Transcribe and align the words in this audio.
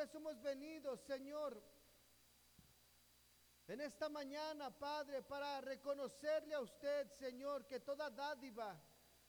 Hemos 0.00 0.40
venido, 0.40 0.96
Señor, 0.96 1.62
en 3.68 3.82
esta 3.82 4.08
mañana, 4.08 4.70
Padre, 4.70 5.22
para 5.22 5.60
reconocerle 5.60 6.54
a 6.54 6.60
usted, 6.60 7.10
Señor, 7.10 7.66
que 7.66 7.80
toda 7.80 8.08
dádiva 8.08 8.80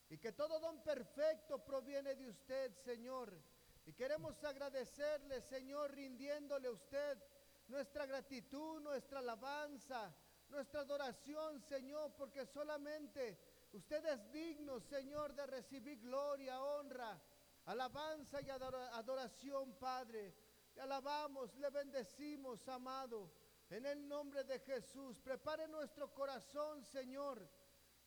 y 0.09 0.17
que 0.17 0.31
todo 0.31 0.61
don 0.61 0.81
perfecto 0.81 1.61
proviene 1.61 2.15
de 2.15 2.29
usted, 2.29 2.73
Señor. 2.85 3.37
Y 3.85 3.91
queremos 3.91 4.41
agradecerle, 4.45 5.41
Señor, 5.41 5.91
rindiéndole 5.91 6.69
a 6.69 6.71
usted 6.71 7.21
nuestra 7.67 8.05
gratitud, 8.05 8.79
nuestra 8.79 9.19
alabanza, 9.19 10.15
nuestra 10.47 10.81
adoración, 10.81 11.59
Señor, 11.59 12.13
porque 12.15 12.45
solamente 12.45 13.37
usted 13.73 14.05
es 14.05 14.31
digno, 14.31 14.79
Señor, 14.79 15.35
de 15.35 15.47
recibir 15.47 15.99
gloria, 15.99 16.63
honra, 16.63 17.21
alabanza 17.65 18.41
y 18.41 18.49
adoración, 18.49 19.73
Padre. 19.73 20.33
Alabamos, 20.81 21.53
le 21.57 21.69
bendecimos, 21.69 22.67
amado. 22.67 23.29
En 23.69 23.85
el 23.85 24.07
nombre 24.07 24.43
de 24.43 24.57
Jesús, 24.59 25.19
prepare 25.19 25.67
nuestro 25.67 26.11
corazón, 26.11 26.83
Señor. 26.83 27.47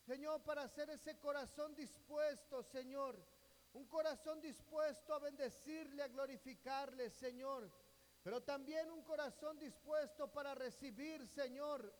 Señor, 0.05 0.43
para 0.43 0.63
hacer 0.63 0.89
ese 0.89 1.17
corazón 1.17 1.73
dispuesto, 1.73 2.61
Señor. 2.63 3.17
Un 3.73 3.85
corazón 3.85 4.41
dispuesto 4.41 5.13
a 5.13 5.19
bendecirle, 5.19 6.03
a 6.03 6.09
glorificarle, 6.09 7.09
Señor. 7.09 7.71
Pero 8.23 8.43
también 8.43 8.91
un 8.91 9.03
corazón 9.03 9.57
dispuesto 9.57 10.27
para 10.33 10.53
recibir, 10.53 11.25
Señor, 11.27 11.93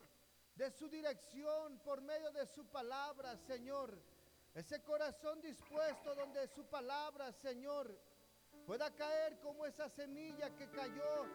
de 0.55 0.71
su 0.71 0.89
dirección 0.89 1.79
por 1.79 2.01
medio 2.01 2.31
de 2.31 2.45
su 2.47 2.65
palabra, 2.65 3.37
Señor. 3.37 3.97
Ese 4.53 4.83
corazón 4.83 5.39
dispuesto 5.41 6.15
donde 6.15 6.47
su 6.49 6.65
palabra, 6.65 7.31
Señor, 7.31 7.97
pueda 8.65 8.89
caer 8.95 9.39
como 9.39 9.65
esa 9.65 9.89
semilla 9.89 10.49
que 10.55 10.67
cayó 10.69 11.25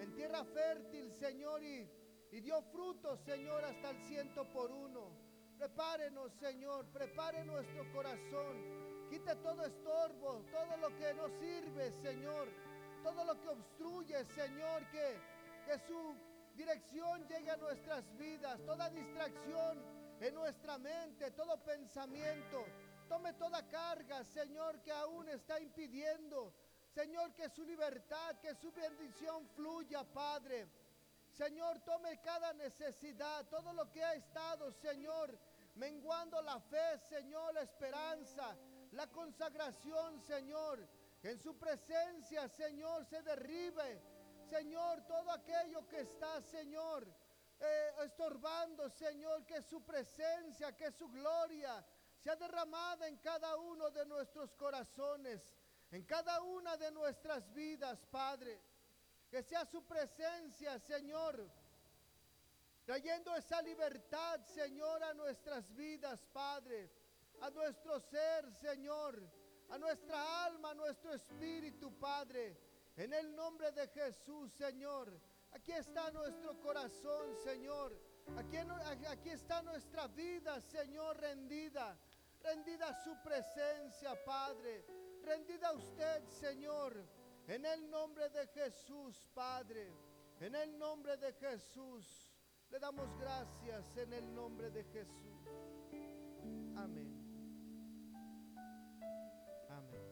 en 0.00 0.12
tierra 0.14 0.44
fértil, 0.44 1.12
Señor, 1.12 1.62
y, 1.62 1.88
y 2.32 2.40
dio 2.40 2.60
fruto, 2.62 3.16
Señor, 3.16 3.64
hasta 3.64 3.90
el 3.90 3.98
ciento 4.02 4.44
por 4.52 4.70
uno. 4.70 5.10
Prepárenos, 5.58 6.32
Señor, 6.40 6.86
prepare 6.86 7.44
nuestro 7.44 7.90
corazón. 7.92 9.08
Quite 9.08 9.36
todo 9.36 9.64
estorbo, 9.64 10.44
todo 10.50 10.76
lo 10.78 10.96
que 10.96 11.14
no 11.14 11.28
sirve, 11.38 11.92
Señor. 11.92 12.48
Todo 13.02 13.24
lo 13.24 13.40
que 13.40 13.48
obstruye, 13.48 14.24
Señor, 14.24 14.88
que, 14.90 15.16
que 15.66 15.78
su 15.86 16.14
dirección 16.54 17.26
llegue 17.28 17.50
a 17.50 17.56
nuestras 17.56 18.04
vidas. 18.16 18.58
Toda 18.64 18.90
distracción 18.90 19.82
en 20.20 20.34
nuestra 20.34 20.78
mente, 20.78 21.30
todo 21.32 21.62
pensamiento. 21.62 22.64
Tome 23.08 23.32
toda 23.34 23.68
carga, 23.68 24.24
Señor, 24.24 24.80
que 24.80 24.92
aún 24.92 25.28
está 25.28 25.60
impidiendo 25.60 26.54
Señor, 26.94 27.32
que 27.34 27.48
su 27.48 27.64
libertad, 27.64 28.36
que 28.40 28.54
su 28.54 28.72
bendición 28.72 29.46
fluya, 29.54 30.02
Padre. 30.04 30.68
Señor, 31.30 31.78
tome 31.80 32.20
cada 32.20 32.52
necesidad, 32.54 33.46
todo 33.48 33.72
lo 33.72 33.90
que 33.92 34.02
ha 34.02 34.14
estado, 34.14 34.72
Señor, 34.72 35.38
menguando 35.76 36.42
la 36.42 36.58
fe, 36.60 36.98
Señor, 37.08 37.54
la 37.54 37.62
esperanza, 37.62 38.56
la 38.92 39.06
consagración, 39.06 40.20
Señor. 40.20 40.86
En 41.22 41.38
su 41.38 41.56
presencia, 41.56 42.48
Señor, 42.48 43.04
se 43.04 43.22
derribe, 43.22 44.02
Señor, 44.48 45.02
todo 45.06 45.30
aquello 45.30 45.86
que 45.86 46.00
está, 46.00 46.40
Señor, 46.42 47.06
eh, 47.60 47.94
estorbando, 48.04 48.88
Señor, 48.90 49.44
que 49.46 49.62
su 49.62 49.84
presencia, 49.84 50.76
que 50.76 50.90
su 50.90 51.08
gloria 51.08 51.84
sea 52.18 52.34
derramada 52.36 53.06
en 53.06 53.18
cada 53.18 53.56
uno 53.56 53.90
de 53.90 54.04
nuestros 54.06 54.52
corazones 54.54 55.40
en 55.90 56.04
cada 56.04 56.40
una 56.42 56.76
de 56.76 56.90
nuestras 56.92 57.52
vidas, 57.52 58.04
Padre. 58.10 58.60
Que 59.28 59.42
sea 59.42 59.64
su 59.64 59.84
presencia, 59.84 60.76
Señor, 60.80 61.48
trayendo 62.84 63.34
esa 63.36 63.62
libertad, 63.62 64.40
Señor, 64.44 65.04
a 65.04 65.14
nuestras 65.14 65.72
vidas, 65.76 66.26
Padre, 66.32 66.90
a 67.40 67.48
nuestro 67.50 68.00
ser, 68.00 68.52
Señor, 68.60 69.22
a 69.68 69.78
nuestra 69.78 70.46
alma, 70.46 70.70
a 70.70 70.74
nuestro 70.74 71.12
espíritu, 71.12 71.96
Padre. 71.96 72.56
En 72.96 73.12
el 73.12 73.34
nombre 73.36 73.70
de 73.70 73.86
Jesús, 73.88 74.52
Señor. 74.52 75.16
Aquí 75.52 75.72
está 75.72 76.10
nuestro 76.10 76.60
corazón, 76.60 77.36
Señor. 77.44 77.96
Aquí, 78.36 78.56
aquí 79.06 79.30
está 79.30 79.62
nuestra 79.62 80.08
vida, 80.08 80.60
Señor, 80.60 81.16
rendida. 81.18 81.96
Rendida 82.42 82.88
a 82.88 83.04
su 83.04 83.16
presencia, 83.22 84.24
Padre 84.24 84.99
rendida 85.24 85.68
a 85.68 85.72
usted, 85.72 86.26
Señor, 86.28 86.94
en 87.46 87.64
el 87.66 87.90
nombre 87.90 88.28
de 88.30 88.46
Jesús, 88.48 89.28
Padre, 89.34 89.92
en 90.40 90.54
el 90.54 90.78
nombre 90.78 91.16
de 91.16 91.32
Jesús. 91.34 92.30
Le 92.70 92.78
damos 92.78 93.08
gracias 93.18 93.96
en 93.96 94.12
el 94.12 94.34
nombre 94.34 94.70
de 94.70 94.84
Jesús. 94.84 95.48
Amén. 96.76 97.10
Amén. 99.68 100.10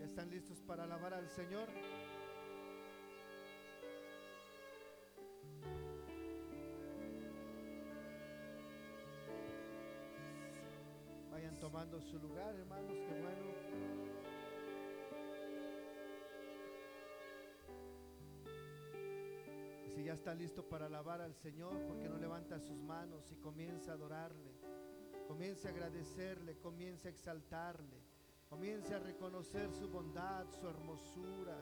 ¿Están 0.00 0.30
listos 0.30 0.60
para 0.60 0.84
alabar 0.84 1.14
al 1.14 1.28
Señor? 1.30 1.68
Vayan 11.36 11.58
tomando 11.58 12.00
su 12.00 12.18
lugar, 12.18 12.54
hermanos, 12.54 12.96
qué 12.96 13.20
bueno. 13.20 13.52
Si 19.94 20.02
ya 20.02 20.14
está 20.14 20.34
listo 20.34 20.66
para 20.66 20.86
alabar 20.86 21.20
al 21.20 21.34
Señor, 21.34 21.78
porque 21.86 22.08
no 22.08 22.16
levanta 22.16 22.58
sus 22.58 22.78
manos 22.78 23.30
y 23.32 23.36
comienza 23.36 23.90
a 23.90 23.94
adorarle? 23.96 24.50
Comience 25.28 25.68
a 25.68 25.72
agradecerle, 25.72 26.56
comience 26.56 27.08
a 27.08 27.10
exaltarle, 27.10 28.00
comience 28.48 28.94
a 28.94 28.98
reconocer 28.98 29.70
su 29.74 29.90
bondad, 29.90 30.46
su 30.58 30.66
hermosura, 30.66 31.58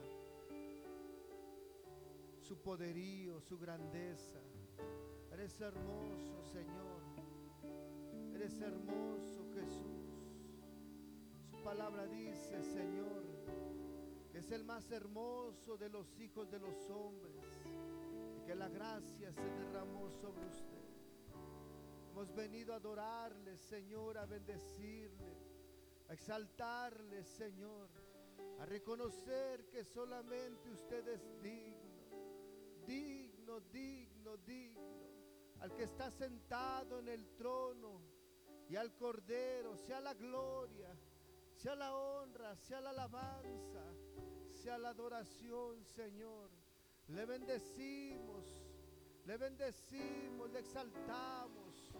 su 2.38 2.62
poderío, 2.62 3.40
su 3.40 3.58
grandeza. 3.58 4.38
Eres 5.32 5.60
hermoso, 5.60 6.44
Señor. 6.44 7.02
Eres 8.34 8.60
hermoso, 8.60 9.43
Jesús. 9.54 10.10
Su 11.50 11.62
palabra 11.62 12.06
dice, 12.06 12.62
Señor, 12.62 13.22
que 14.30 14.38
es 14.38 14.50
el 14.50 14.64
más 14.64 14.90
hermoso 14.90 15.76
de 15.76 15.88
los 15.88 16.18
hijos 16.18 16.50
de 16.50 16.58
los 16.58 16.90
hombres 16.90 17.36
y 18.36 18.44
que 18.44 18.54
la 18.54 18.68
gracia 18.68 19.32
se 19.32 19.42
derramó 19.42 20.10
sobre 20.10 20.46
usted. 20.46 20.84
Hemos 22.10 22.34
venido 22.34 22.72
a 22.72 22.76
adorarle, 22.76 23.56
Señor, 23.56 24.18
a 24.18 24.26
bendecirle, 24.26 25.36
a 26.08 26.14
exaltarle, 26.14 27.22
Señor, 27.24 27.88
a 28.58 28.66
reconocer 28.66 29.68
que 29.68 29.84
solamente 29.84 30.70
usted 30.70 31.06
es 31.08 31.42
digno, 31.42 31.94
digno, 32.86 33.60
digno, 33.72 34.36
digno, 34.38 34.82
al 35.60 35.74
que 35.74 35.84
está 35.84 36.10
sentado 36.10 36.98
en 36.98 37.08
el 37.08 37.26
trono 37.36 38.13
y 38.74 38.76
al 38.76 38.92
Cordero 38.96 39.76
sea 39.76 40.00
la 40.00 40.14
gloria, 40.14 40.88
sea 41.54 41.76
la 41.76 41.94
honra, 41.94 42.56
sea 42.56 42.80
la 42.80 42.90
alabanza, 42.90 43.84
sea 44.52 44.76
la 44.78 44.88
adoración, 44.88 45.84
Señor. 45.84 46.50
Le 47.06 47.24
bendecimos, 47.24 48.44
le 49.26 49.36
bendecimos, 49.36 50.50
le 50.50 50.58
exaltamos, 50.58 51.92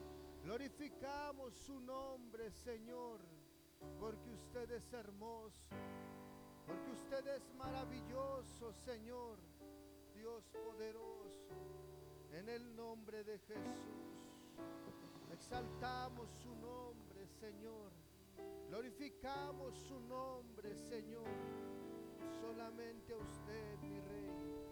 glorificamos 0.42 1.54
su 1.54 1.78
nombre, 1.78 2.50
Señor, 2.50 3.20
porque 4.00 4.32
usted 4.32 4.68
es 4.72 4.92
hermoso, 4.92 5.76
porque 6.66 6.90
usted 6.90 7.24
es 7.36 7.54
maravilloso, 7.54 8.72
Señor, 8.72 9.38
Dios 10.12 10.42
poderoso, 10.48 11.54
en 12.32 12.48
el 12.48 12.74
nombre 12.74 13.22
de 13.22 13.38
Jesús. 13.38 14.14
Exaltamos 15.34 16.30
su 16.44 16.54
nombre, 16.54 17.26
Señor. 17.40 17.90
Glorificamos 18.68 19.74
su 19.80 19.98
nombre, 19.98 20.76
Señor. 20.76 21.26
Solamente 22.40 23.12
a 23.12 23.16
usted, 23.16 23.78
mi 23.82 23.98
Rey. 23.98 24.63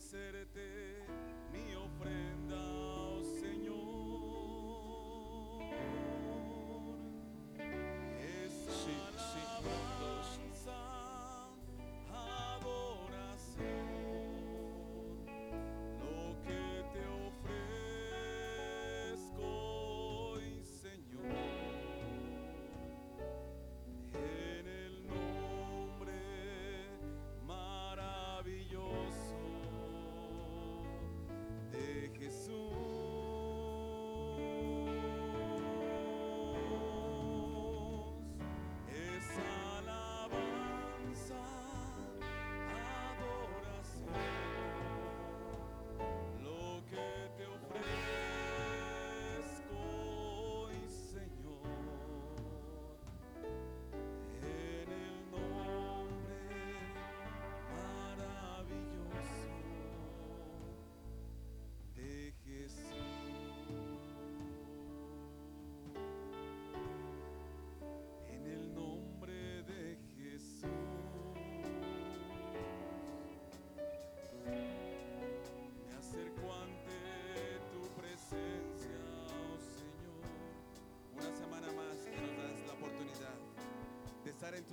A 0.00 0.89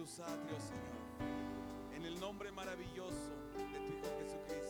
tus 0.07 0.19
atrios, 0.21 0.63
Señor. 0.63 1.93
En 1.93 2.05
el 2.05 2.17
nombre 2.19 2.49
maravilloso 2.53 3.35
de 3.57 3.79
tu 3.79 3.93
Hijo 3.93 4.07
Jesucristo, 4.21 4.66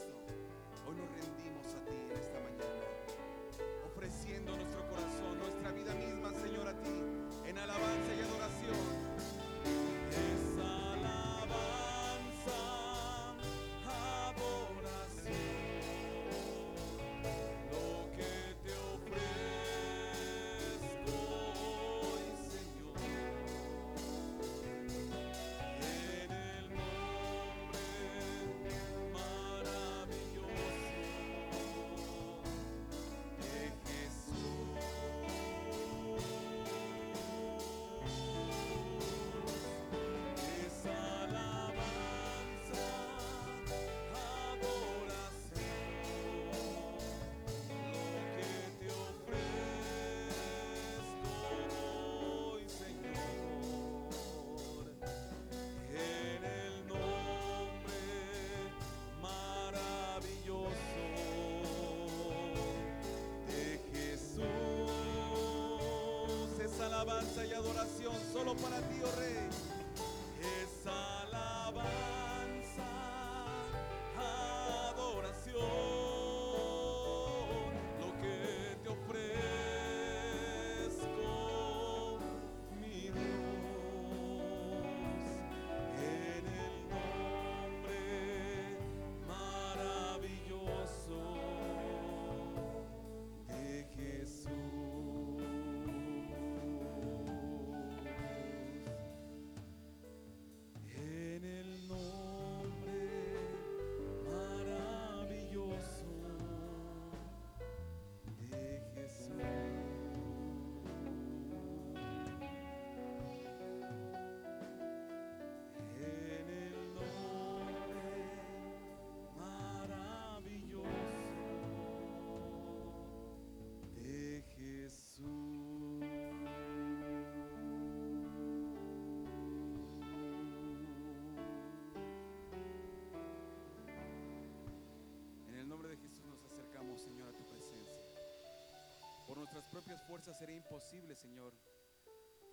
propias 139.98 140.08
fuerzas 140.08 140.38
sería 140.38 140.56
imposible, 140.56 141.16
Señor, 141.16 141.54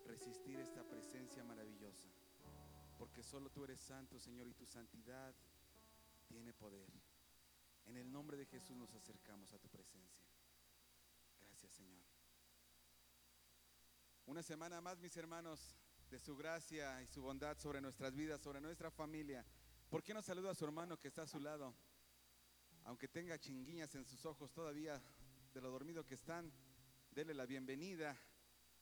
resistir 0.06 0.58
esta 0.60 0.82
presencia 0.82 1.44
maravillosa. 1.44 2.08
Porque 2.98 3.22
solo 3.22 3.50
tú 3.50 3.64
eres 3.64 3.80
santo, 3.80 4.18
Señor, 4.18 4.46
y 4.46 4.54
tu 4.54 4.64
santidad 4.64 5.34
tiene 6.26 6.54
poder. 6.54 6.88
En 7.84 7.96
el 7.96 8.10
nombre 8.10 8.38
de 8.38 8.46
Jesús 8.46 8.76
nos 8.76 8.94
acercamos 8.94 9.52
a 9.52 9.58
tu 9.58 9.68
presencia. 9.68 10.24
Gracias, 11.40 11.72
Señor. 11.72 12.02
Una 14.26 14.42
semana 14.42 14.80
más, 14.80 14.98
mis 15.00 15.16
hermanos, 15.16 15.76
de 16.10 16.18
su 16.18 16.34
gracia 16.36 17.02
y 17.02 17.06
su 17.06 17.20
bondad 17.20 17.58
sobre 17.58 17.80
nuestras 17.80 18.14
vidas, 18.14 18.40
sobre 18.40 18.60
nuestra 18.60 18.90
familia. 18.90 19.44
¿Por 19.90 20.02
qué 20.02 20.14
no 20.14 20.22
saluda 20.22 20.52
a 20.52 20.54
su 20.54 20.64
hermano 20.64 20.98
que 20.98 21.08
está 21.08 21.22
a 21.22 21.26
su 21.26 21.40
lado? 21.40 21.74
Aunque 22.84 23.08
tenga 23.08 23.38
chinguiñas 23.38 23.94
en 23.96 24.04
sus 24.06 24.24
ojos 24.24 24.50
todavía 24.52 25.02
de 25.52 25.60
lo 25.60 25.70
dormido 25.70 26.06
que 26.06 26.14
están, 26.14 26.50
dele 27.14 27.32
la 27.32 27.46
bienvenida 27.46 28.18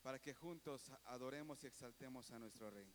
para 0.01 0.19
que 0.19 0.33
juntos 0.33 0.91
adoremos 1.05 1.63
y 1.63 1.67
exaltemos 1.67 2.31
a 2.31 2.39
nuestro 2.39 2.71
Rey. 2.71 2.91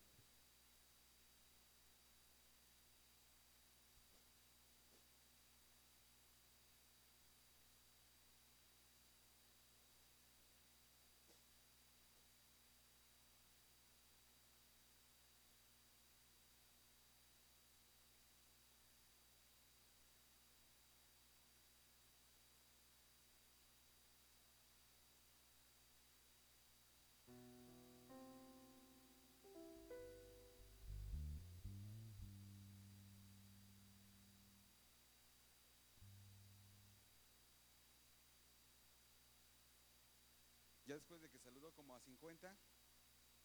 Ya 40.87 40.95
después 40.95 41.21
de 41.21 41.29
que 41.29 41.37
saludó 41.37 41.73
como 41.73 41.93
a 41.95 41.99
50, 41.99 42.57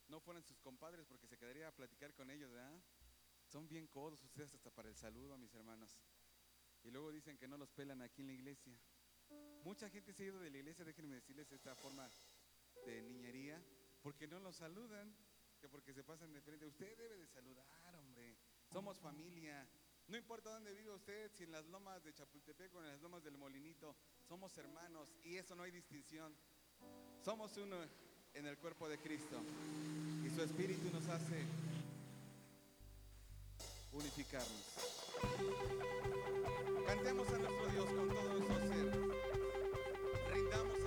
no 0.06 0.20
fueron 0.20 0.44
sus 0.44 0.61
compadres 0.61 1.04
porque 1.06 1.26
se 1.26 1.37
quedaría 1.37 1.66
a 1.66 1.72
platicar 1.72 2.14
con 2.14 2.30
ellos, 2.30 2.52
¿verdad? 2.52 2.80
Son 3.49 3.66
bien 3.66 3.88
codos 3.88 4.22
ustedes 4.22 4.54
hasta 4.54 4.70
para 4.70 4.88
el 4.88 4.94
saludo, 4.94 5.37
mis 5.37 5.52
hermanos. 5.52 5.99
Y 6.84 6.90
luego 6.92 7.11
dicen 7.11 7.37
que 7.37 7.49
no 7.49 7.58
los 7.58 7.72
pelan 7.72 8.00
aquí 8.00 8.22
en 8.22 8.28
la 8.28 8.32
iglesia. 8.34 8.78
Mucha 9.64 9.90
gente 9.90 10.12
se 10.12 10.22
ha 10.22 10.26
ido 10.26 10.38
de 10.38 10.50
la 10.50 10.58
iglesia, 10.58 10.84
déjenme 10.84 11.16
decirles 11.16 11.50
esta 11.50 11.75
forma 11.75 12.08
de 12.87 13.02
niñería, 13.02 13.61
porque 14.02 14.28
no 14.28 14.38
los 14.38 14.54
saludan, 14.54 15.12
que 15.61 15.68
porque 15.68 15.92
se 15.92 16.04
pasan 16.04 16.32
de 16.32 16.40
frente. 16.42 16.66
Usted 16.66 16.96
debe 16.96 17.18
de 17.18 17.26
saludar, 17.26 17.96
hombre. 17.96 18.37
Somos 18.70 19.00
familia. 19.00 19.68
No 20.06 20.16
importa 20.16 20.50
dónde 20.50 20.72
vive 20.75 20.92
usted, 20.92 21.32
si 21.32 21.42
en 21.42 21.50
las 21.50 21.66
lomas 21.66 22.04
de 22.04 22.12
Chapultepec 22.12 22.72
o 22.75 22.80
en 22.80 22.87
las 22.87 23.00
lomas 23.00 23.25
del 23.25 23.37
Molinito, 23.37 23.96
somos 24.28 24.56
hermanos 24.58 25.12
y 25.25 25.38
eso 25.38 25.56
no 25.56 25.64
hay 25.64 25.72
distinción. 25.72 26.37
Somos 27.25 27.57
uno 27.57 27.76
en 28.35 28.47
el 28.47 28.57
cuerpo 28.59 28.88
de 28.88 28.99
Cristo 28.99 29.37
y 30.26 30.31
su 30.35 30.43
espíritu 30.43 30.91
nos 30.93 31.07
hace 31.09 31.45
unificarnos. 33.93 34.49
Cantemos 36.85 37.29
a 37.29 37.38
nuestro 37.38 37.67
Dios 37.69 37.85
con 37.85 38.09
todo 38.09 38.29
nuestro 38.29 38.59
ser. 38.69 38.91
Rindamos 40.35 40.82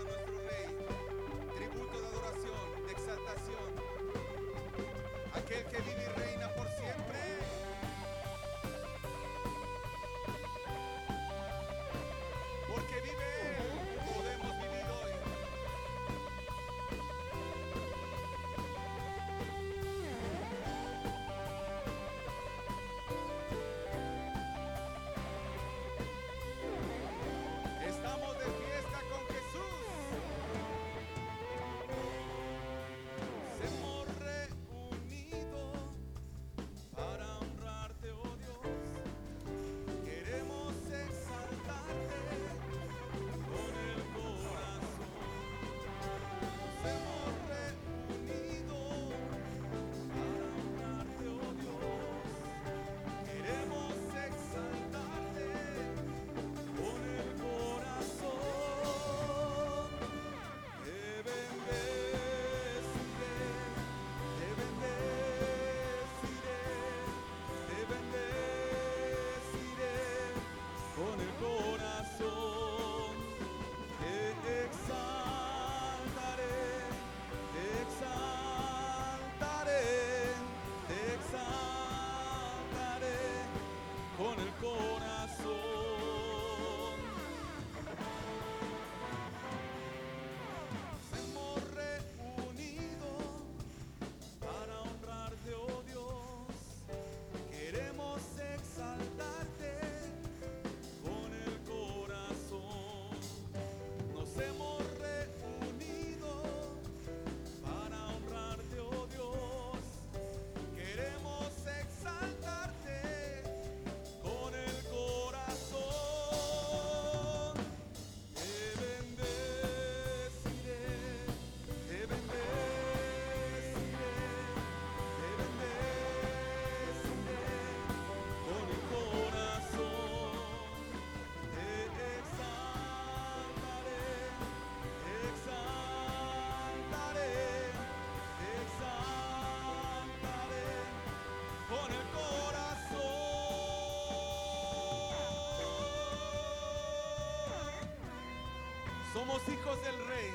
Somos 149.25 149.49
hijos 149.49 149.81
del 149.81 150.07
rey. 150.07 150.31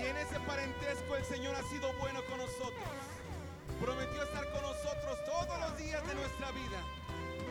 Y 0.00 0.02
en 0.04 0.16
ese 0.16 0.40
parentesco 0.40 1.14
el 1.14 1.24
Señor 1.24 1.54
ha 1.54 1.62
sido 1.62 1.92
bueno 1.98 2.20
con 2.28 2.38
nosotros. 2.38 2.90
Prometió 3.80 4.24
estar 4.24 4.50
con 4.50 4.62
nosotros 4.62 5.24
todos 5.24 5.60
los 5.60 5.78
días 5.78 6.04
de 6.08 6.14
nuestra 6.16 6.50
vida. 6.50 6.82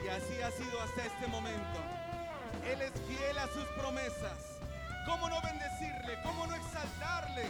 Y 0.03 0.09
así 0.09 0.41
ha 0.41 0.51
sido 0.51 0.81
hasta 0.81 1.05
este 1.05 1.27
momento. 1.27 1.79
Él 2.67 2.81
es 2.81 2.91
fiel 3.07 3.37
a 3.37 3.47
sus 3.47 3.65
promesas. 3.79 4.59
¿Cómo 5.05 5.29
no 5.29 5.41
bendecirle? 5.43 6.21
¿Cómo 6.23 6.45
no 6.45 6.55
exaltarle 6.55 7.45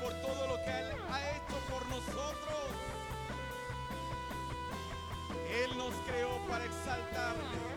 por 0.00 0.14
todo 0.20 0.46
lo 0.46 0.62
que 0.62 0.70
Él 0.70 0.92
ha 1.10 1.30
hecho 1.30 1.58
por 1.68 1.84
nosotros? 1.88 2.70
Él 5.50 5.76
nos 5.76 5.94
creó 6.06 6.38
para 6.46 6.64
exaltarle. 6.64 7.75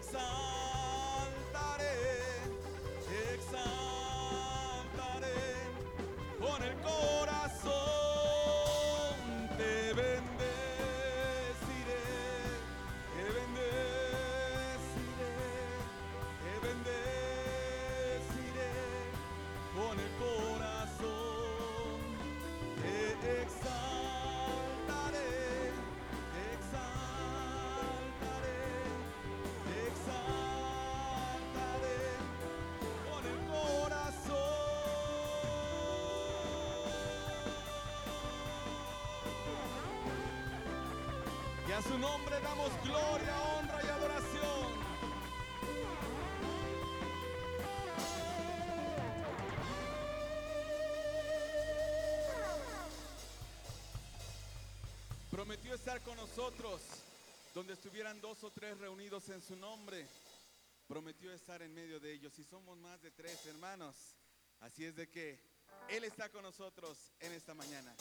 Te 0.00 0.69
a 41.80 41.82
su 41.82 41.98
nombre 41.98 42.38
damos 42.40 42.70
gloria, 42.84 43.42
honra 43.42 43.80
y 43.82 43.88
adoración. 43.88 44.66
Prometió 55.30 55.74
estar 55.74 56.02
con 56.02 56.16
nosotros 56.16 56.82
donde 57.54 57.72
estuvieran 57.72 58.20
dos 58.20 58.44
o 58.44 58.50
tres 58.50 58.76
reunidos 58.78 59.28
en 59.30 59.40
su 59.40 59.56
nombre. 59.56 60.06
Prometió 60.86 61.32
estar 61.32 61.62
en 61.62 61.72
medio 61.72 61.98
de 61.98 62.12
ellos 62.12 62.38
y 62.38 62.44
somos 62.44 62.76
más 62.78 63.00
de 63.00 63.10
tres 63.10 63.46
hermanos. 63.46 63.96
Así 64.60 64.84
es 64.84 64.96
de 64.96 65.08
que 65.08 65.40
Él 65.88 66.04
está 66.04 66.28
con 66.28 66.42
nosotros 66.42 66.98
en 67.20 67.32
esta 67.32 67.54
mañana. 67.54 67.94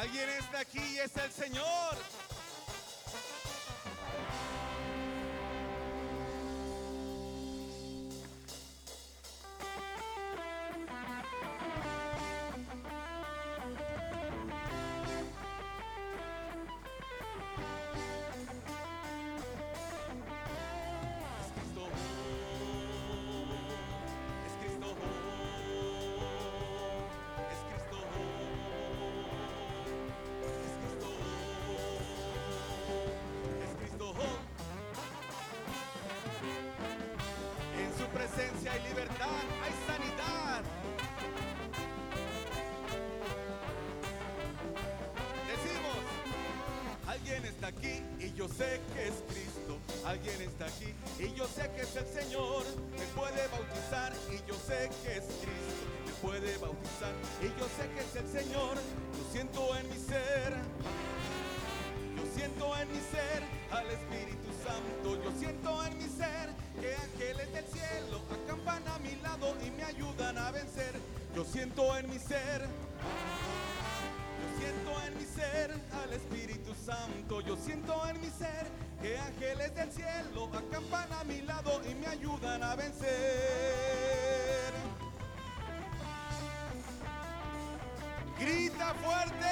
Alguien 0.00 0.30
está 0.30 0.60
aquí 0.60 0.80
y 0.94 0.98
es 0.98 1.14
el 1.14 1.30
Señor. 1.30 2.09
Fuerte. 88.80 89.46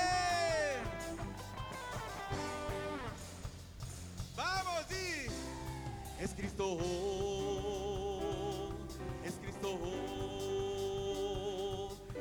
Vamos, 4.34 4.88
di. 4.88 5.26
Es 6.18 6.30
Cristo. 6.30 6.78
Es 9.22 9.34
Cristo. 9.34 9.78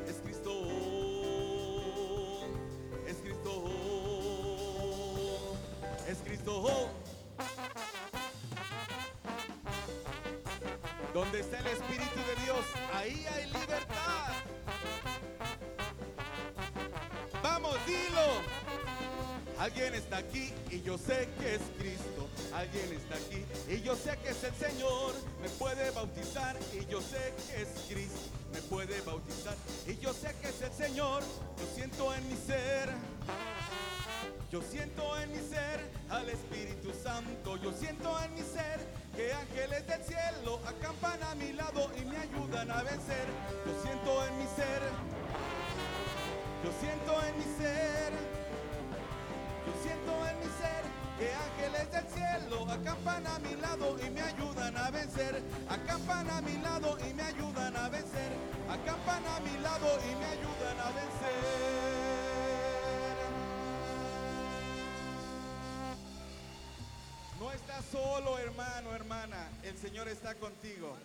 Es 0.05 0.15
Cristo. 0.17 0.53
Es 3.07 3.17
Cristo. 3.23 3.53
Es 6.07 6.17
Cristo. 6.23 6.89
Donde 11.13 11.39
está 11.39 11.59
el 11.59 11.67
Espíritu 11.67 12.19
de 12.19 12.43
Dios, 12.43 12.65
ahí 12.93 13.25
hay 13.33 13.45
libertad. 13.45 13.66
Alguien 19.59 19.95
está 19.95 20.17
aquí 20.17 20.53
y 20.69 20.81
yo 20.81 20.99
sé 20.99 21.27
que 21.39 21.55
es 21.55 21.61
Cristo. 21.79 22.27
Alguien 22.53 22.93
está 22.93 23.15
aquí 23.15 23.43
y 23.67 23.81
yo 23.81 23.95
sé 23.95 24.15
que 24.17 24.29
es 24.29 24.43
el 24.43 24.53
Señor. 24.53 25.13
Me 25.41 25.49
puede 25.49 25.89
bautizar 25.91 26.55
y 26.73 26.85
yo 26.85 27.01
sé 27.01 27.33
que 27.47 27.63
es 27.63 27.69
Cristo. 27.89 28.29
Me 28.53 28.61
puede 28.61 29.01
bautizar 29.01 29.55
y 29.87 29.97
yo 29.97 30.13
sé 30.13 30.35
que 30.41 30.49
es 30.49 30.61
el 30.61 30.71
Señor. 30.73 31.23
Yo 31.57 31.65
siento 31.75 32.13
en 32.13 32.27
mi 32.29 32.35
ser. 32.35 32.89
Yo 34.51 34.61
siento 34.61 35.19
en 35.19 35.31
mi 35.31 35.49
ser 35.49 35.91
al 36.09 36.29
Espíritu 36.29 36.93
Santo. 37.03 37.57
Yo 37.57 37.73
siento 37.73 38.15
en 38.21 38.35
mi 38.35 38.41
ser 38.41 38.79
que 39.15 39.33
ángeles 39.33 39.87
del 39.87 40.03
cielo 40.03 40.59
acampan 40.67 41.21
a 41.23 41.33
mi 41.33 41.51
lado 41.53 41.89
y 41.99 42.05
me 42.05 42.17
ayudan 42.17 42.69
a 42.69 42.83
vencer. 42.83 43.25
Yo 43.65 43.81
siento 43.81 44.25
en 44.27 44.37
mi 44.37 44.45
ser. 44.55 44.81
Yo 46.63 46.71
siento 46.79 47.25
en 47.25 47.37
mi 47.39 47.57
ser. 47.57 48.36
Siento 49.87 50.27
en 50.27 50.39
mi 50.39 50.45
ser 50.59 50.83
que 51.17 51.33
ángeles 51.33 51.91
del 51.93 52.07
cielo 52.09 52.69
acampan 52.69 53.25
a 53.25 53.39
mi 53.39 53.55
lado 53.55 53.97
y 54.05 54.09
me 54.09 54.21
ayudan 54.21 54.75
a 54.75 54.91
vencer. 54.91 55.41
Acampan 55.69 56.29
a 56.29 56.41
mi 56.41 56.57
lado 56.57 56.97
y 57.09 57.13
me 57.13 57.23
ayudan 57.23 57.77
a 57.77 57.87
vencer. 57.87 58.33
Acampan 58.69 59.25
a 59.25 59.39
mi 59.39 59.57
lado 59.59 59.87
y 60.03 60.15
me 60.15 60.25
ayudan 60.25 60.77
a 60.77 60.87
vencer. 60.87 61.37
No 67.39 67.51
estás 67.53 67.85
solo, 67.85 68.39
hermano, 68.39 68.93
hermana. 68.93 69.49
El 69.63 69.77
Señor 69.77 70.09
está 70.09 70.35
contigo. 70.35 70.97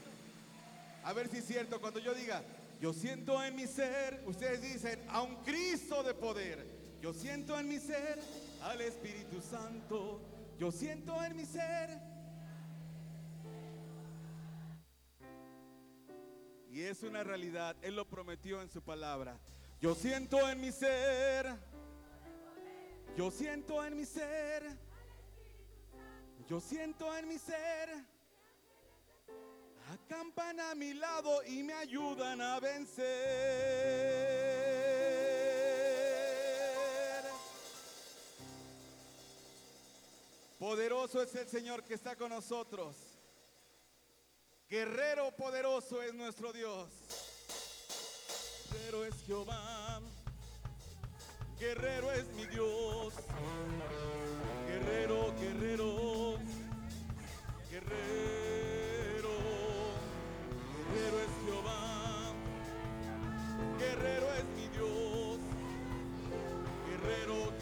A 1.05 1.13
ver 1.13 1.29
si 1.29 1.37
es 1.37 1.47
cierto, 1.47 1.81
cuando 1.81 2.01
yo 2.01 2.15
diga, 2.15 2.43
yo 2.81 2.93
siento 2.93 3.45
en 3.45 3.55
mi 3.55 3.69
ser, 3.69 4.25
ustedes 4.27 4.61
dicen, 4.61 5.01
a 5.09 5.23
un 5.23 5.37
Cristo 5.45 6.03
de 6.03 6.15
poder. 6.15 6.67
Yo 7.01 7.13
siento 7.13 7.59
en 7.59 7.69
mi 7.69 7.79
ser 7.79 8.21
al 8.63 8.81
Espíritu 8.81 9.41
Santo. 9.41 10.21
Yo 10.59 10.71
siento 10.71 11.23
en 11.25 11.37
mi 11.37 11.45
ser. 11.45 12.01
Y 16.71 16.83
es 16.83 17.03
una 17.03 17.23
realidad, 17.23 17.77
Él 17.83 17.97
lo 17.97 18.09
prometió 18.09 18.63
en 18.63 18.71
su 18.71 18.81
palabra. 18.83 19.39
Yo 19.81 19.95
siento 19.95 20.49
en 20.49 20.61
mi 20.61 20.73
ser. 20.73 21.55
Yo 23.17 23.31
siento 23.31 23.85
en 23.85 23.97
mi 23.97 24.07
ser. 24.07 24.63
Yo 26.49 26.61
siento 26.61 27.15
en 27.17 27.29
mi 27.29 27.39
ser. 27.39 27.91
Acampan 29.93 30.61
a 30.61 30.75
mi 30.75 30.95
lado 30.95 31.45
y 31.45 31.63
me 31.63 31.75
ayudan 31.75 32.41
a 32.41 32.59
vencer. 32.61 34.52
Poderoso 40.63 41.21
es 41.21 41.35
el 41.35 41.49
Señor 41.49 41.83
que 41.83 41.95
está 41.95 42.15
con 42.15 42.29
nosotros. 42.29 42.95
Guerrero 44.71 45.35
poderoso 45.35 46.01
es 46.01 46.15
nuestro 46.15 46.53
Dios. 46.53 46.89
Guerrero 48.71 49.05
es 49.05 49.15
Jehová. 49.27 50.01
Guerrero 51.59 52.13
es 52.13 52.29
mi 52.35 52.47
Dios. 52.47 53.13
Guerrero, 54.69 55.35
guerrero. 55.41 56.39
Guerrero. 57.69 59.35
Guerrero 60.95 61.19
es 61.19 61.45
Jehová. 61.45 62.35
Guerrero 63.81 64.33
es 64.35 64.45
mi 64.45 64.69
Dios. 64.69 65.41
Guerrero, 66.87 67.51
guerrero. 67.51 67.62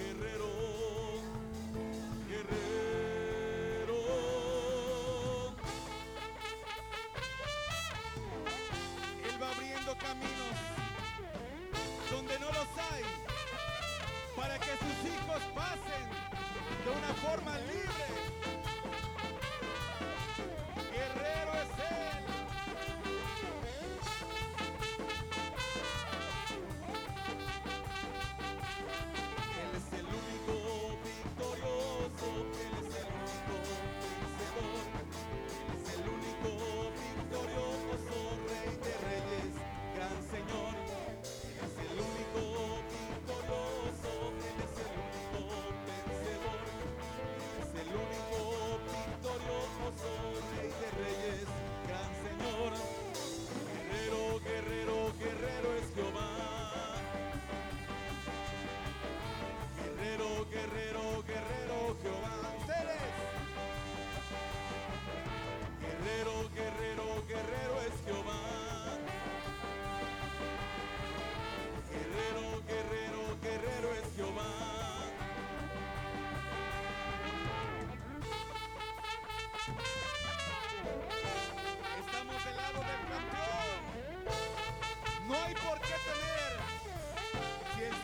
Caminos 10.11 10.57
donde 12.11 12.39
no 12.41 12.47
los 12.47 12.69
hay 12.91 13.05
para 14.35 14.59
que 14.59 14.73
sus 14.83 15.13
hijos 15.13 15.41
pasen 15.55 16.05
de 16.85 16.91
una 16.91 17.15
forma 17.23 17.57
libre. 17.59 18.10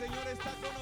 Señor 0.07 0.27
está 0.29 0.51
con 0.61 0.76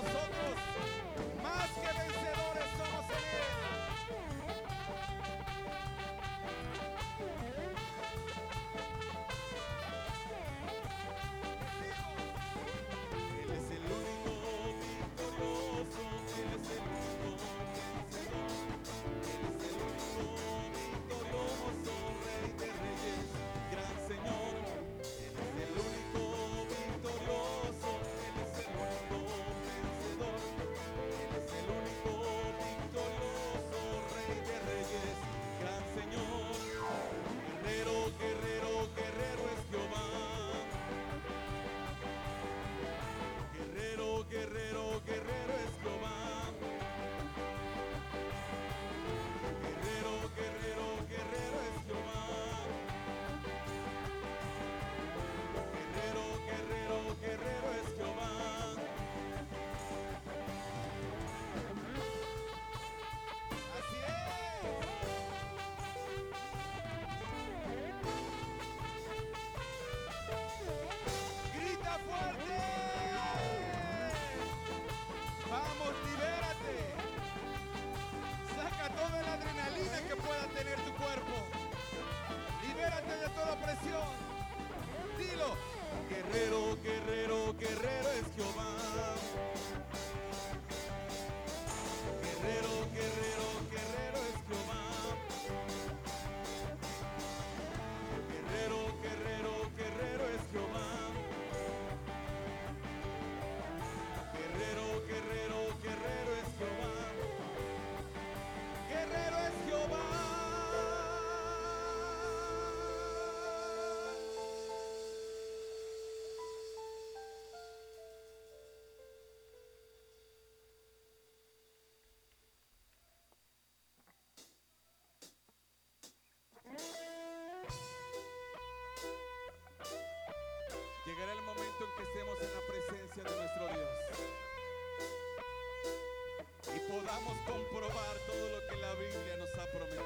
podamos 137.15 137.37
comprobar 137.45 138.17
todo 138.27 138.49
lo 138.49 138.67
que 138.67 138.75
la 138.75 138.93
Biblia 138.95 139.37
nos 139.37 139.49
ha 139.57 139.65
prometido. 139.71 140.03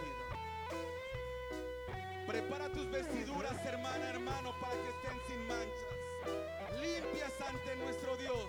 Prepara 2.27 2.69
tus 2.69 2.89
vestiduras, 2.91 3.65
hermana, 3.65 4.09
hermano, 4.09 4.53
para 4.61 4.73
que 4.73 4.89
estén 4.89 5.19
sin 5.27 5.47
manchas, 5.47 6.79
limpias 6.79 7.33
ante 7.47 7.75
nuestro 7.77 8.15
Dios. 8.17 8.45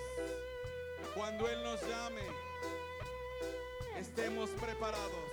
Cuando 1.14 1.49
Él 1.49 1.62
nos 1.62 1.81
llame, 1.88 2.23
estemos 3.99 4.51
preparados. 4.51 5.31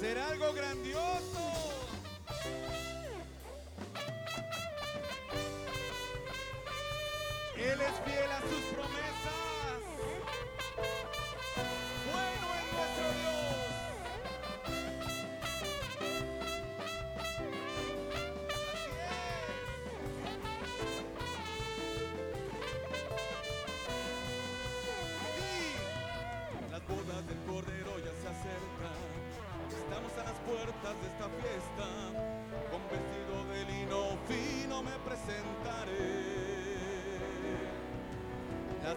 Será 0.00 0.30
algo 0.30 0.52
grandioso. 0.52 1.51
Es 7.82 7.98
fiel 8.04 8.30
a 8.30 8.40
sus 8.42 8.62
promesas. 8.76 9.41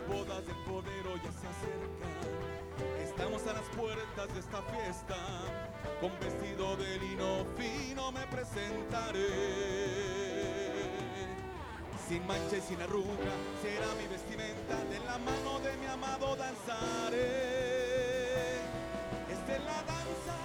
Bodas 0.08 0.46
del 0.46 0.56
Cordero 0.63 1.15
ya 1.18 1.32
se 1.32 1.48
acercan. 1.48 2.15
Estamos 3.02 3.46
a 3.48 3.54
las 3.54 3.68
puertas 3.76 4.34
de 4.34 4.39
esta 4.39 4.62
fiesta. 4.63 5.15
Con 6.02 6.12
vestido 6.20 6.76
de 6.78 7.00
lino 7.00 7.46
fino 7.58 8.12
me 8.12 8.26
presentaré. 8.28 9.30
Sin 12.08 12.26
mancha 12.28 12.58
y 12.58 12.62
sin 12.62 12.82
arruga 12.82 13.34
será 13.62 13.88
mi 14.00 14.08
vestimenta. 14.08 14.76
De 14.89 15.00
la 15.00 15.18
mano 15.18 15.60
de 15.60 15.78
mi 15.78 15.86
amado 15.88 16.36
danzaré. 16.36 17.15
Esta 19.32 19.56
es 19.56 19.63
la 19.63 19.84
danza, 19.84 20.38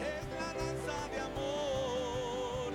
es 0.00 0.24
la 0.38 0.52
danza 0.52 1.08
de 1.08 1.20
amor. 1.20 2.72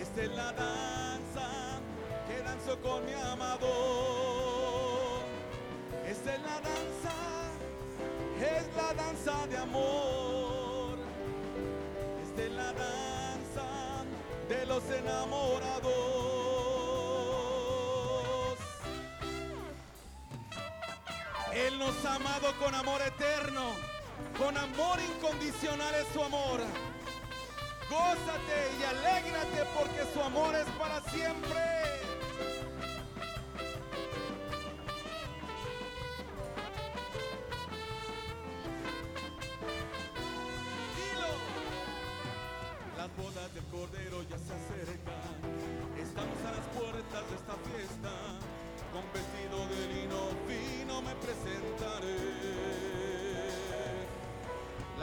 Esta 0.00 0.22
es 0.22 0.30
la 0.30 0.52
danza 0.52 1.78
que 2.26 2.42
danzo 2.42 2.80
con 2.80 3.04
mi 3.04 3.12
amado. 3.12 3.97
Danza 8.98 9.46
de 9.46 9.56
amor. 9.56 10.98
Esta 12.24 12.42
es 12.42 12.52
la 12.52 12.72
danza 12.72 13.68
de 14.48 14.66
los 14.66 14.84
enamorados. 14.90 15.92
Él 21.54 21.78
nos 21.78 22.04
ha 22.04 22.14
amado 22.16 22.48
con 22.58 22.74
amor 22.74 23.00
eterno, 23.02 23.70
con 24.36 24.56
amor 24.56 24.98
incondicional 25.00 25.94
es 25.94 26.06
su 26.12 26.22
amor. 26.22 26.60
Gózate 27.88 28.58
y 28.78 28.84
alégrate 28.84 29.60
porque 29.76 30.02
su 30.12 30.20
amor 30.22 30.54
es 30.54 30.68
para 30.78 31.00
siempre. 31.10 31.77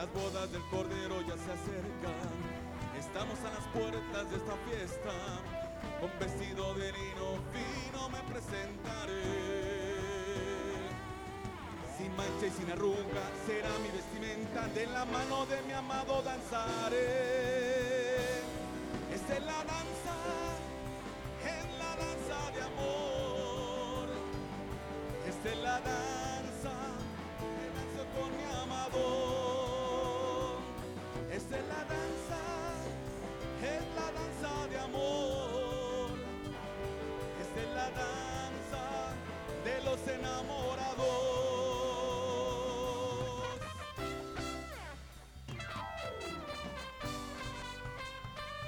Las 0.06 0.14
bodas 0.14 0.52
del 0.52 0.62
Cordero 0.70 1.20
ya 1.22 1.34
se 1.34 1.52
acercan. 1.52 2.30
Estamos 3.00 3.40
a 3.40 3.50
las 3.50 3.66
puertas 3.74 4.30
de 4.30 4.38
esta 4.38 4.56
fiesta. 4.70 5.14
Con 6.00 6.12
vestido 6.20 6.76
de 6.76 6.92
lino 6.92 7.42
fino 7.50 8.10
me 8.10 8.20
presentaré. 8.32 9.24
Sin 11.98 12.16
mancha 12.16 12.46
y 12.46 12.52
sin 12.52 12.72
arruga 12.72 13.26
será 13.48 13.70
mi 13.82 13.90
vestimenta. 13.98 14.68
De 14.76 14.86
la 14.86 15.06
mano 15.06 15.48
de 15.48 15.60
mi 15.64 15.74
amado 15.74 16.22
danzaré. 16.22 17.02
Esta 19.12 19.38
es 19.38 19.44
la 19.44 19.58
danza, 19.64 19.95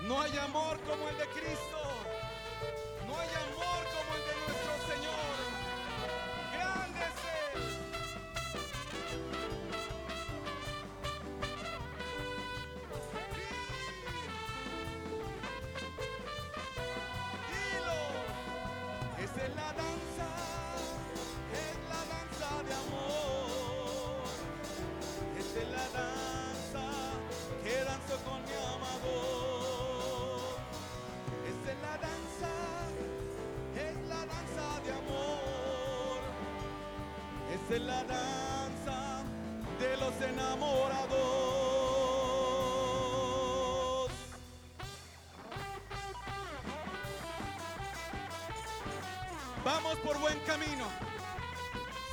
No 0.07 0.21
hay 0.21 0.37
amor 0.37 0.79
como 0.87 1.09
el 1.09 1.17
de 1.17 1.25
Cristo. 1.27 1.76
Es 37.69 37.81
la 37.81 38.03
danza 38.03 39.23
de 39.79 39.97
los 39.97 40.21
enamorados. 40.21 41.17
Vamos 49.65 49.95
por 49.97 50.17
buen 50.19 50.39
camino. 50.45 50.85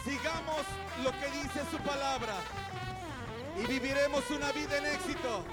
Sigamos 0.04 0.66
lo 1.04 1.12
que 1.12 1.30
dice 1.30 1.62
su 1.70 1.78
palabra 1.78 2.34
y 3.56 3.66
viviremos 3.66 4.28
una 4.30 4.50
vida 4.50 4.78
en 4.78 4.86
éxito. 4.86 5.44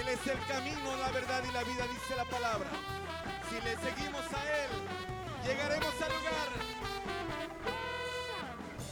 Él 0.00 0.08
es 0.08 0.26
el 0.26 0.38
camino, 0.46 0.96
la 0.96 1.10
verdad 1.10 1.42
y 1.46 1.52
la 1.52 1.62
vida, 1.62 1.86
dice 1.88 2.16
la 2.16 2.24
palabra. 2.24 2.70
Si 3.50 3.60
le 3.60 3.76
seguimos 3.76 4.22
a 4.32 4.64
Él, 4.64 4.99
llegaremos 5.44 5.94
al 6.02 6.12
lugar. 6.12 6.48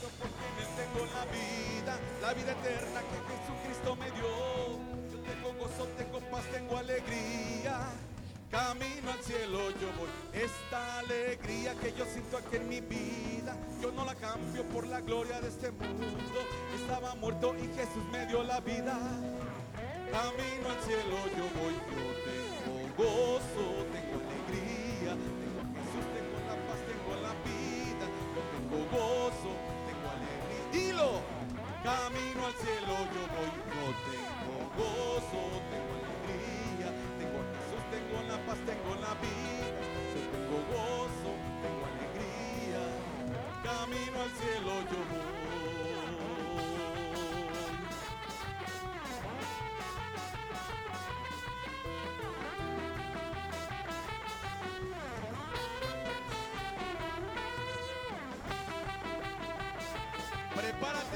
Yo 0.00 0.08
porque 0.18 0.44
en 0.48 0.56
Él 0.62 0.70
tengo 0.76 1.06
la 1.14 1.24
vida, 1.26 1.98
la 2.22 2.34
vida 2.34 2.52
eterna 2.52 3.00
que 3.10 3.18
Jesucristo 3.30 3.96
me 3.96 4.10
dio. 4.12 4.28
Yo 5.10 5.18
tengo 5.20 5.52
gozo, 5.54 5.84
tengo 5.96 6.20
paz, 6.30 6.44
tengo 6.52 6.76
alegría. 6.76 7.80
Camino 8.50 9.10
al 9.10 9.22
cielo 9.22 9.70
yo 9.72 9.92
voy. 9.98 10.08
Esta 10.32 11.00
alegría 11.00 11.74
que 11.74 11.92
yo 11.92 12.06
siento 12.06 12.38
aquí 12.38 12.56
en 12.56 12.68
mi 12.68 12.80
vida, 12.80 13.54
yo 13.82 13.92
no 13.92 14.06
la 14.06 14.14
cambio 14.14 14.64
por 14.68 14.86
la 14.86 15.00
gloria 15.00 15.40
de 15.40 15.48
este 15.48 15.70
mundo. 15.70 16.06
Estaba 16.80 17.14
muerto 17.16 17.54
y 17.56 17.66
Jesús 17.76 18.04
me 18.10 18.24
dio 18.26 18.42
la 18.42 18.60
vida. 18.60 18.96
Camino 20.10 20.70
al 20.70 20.80
cielo 20.82 21.16
yo 21.36 21.44
voy, 21.60 21.74
yo 21.74 22.06
tengo 22.24 22.96
gozo, 22.96 23.84
tengo 23.92 24.07
camino 31.88 32.44
al 32.44 32.54
cielo 32.54 32.94
yo 33.14 33.22
voy. 33.34 33.50
Yo 33.72 33.86
tengo 34.08 34.56
gozo, 34.76 35.42
tengo 35.72 35.92
alegría, 36.00 36.88
tengo 37.18 37.36
a 37.40 37.48
tengo 37.94 38.16
la 38.28 38.38
paz, 38.46 38.58
tengo 38.70 38.92
la 39.06 39.12
vida. 39.24 39.80
Yo 40.14 40.22
tengo 40.34 40.58
gozo, 40.72 41.30
tengo 41.64 41.82
alegría, 41.92 42.82
camino 43.64 44.16
al 44.20 44.32
cielo 44.40 44.72
yo 44.92 45.00
voy. 45.10 45.38
Prepárate 60.54 61.07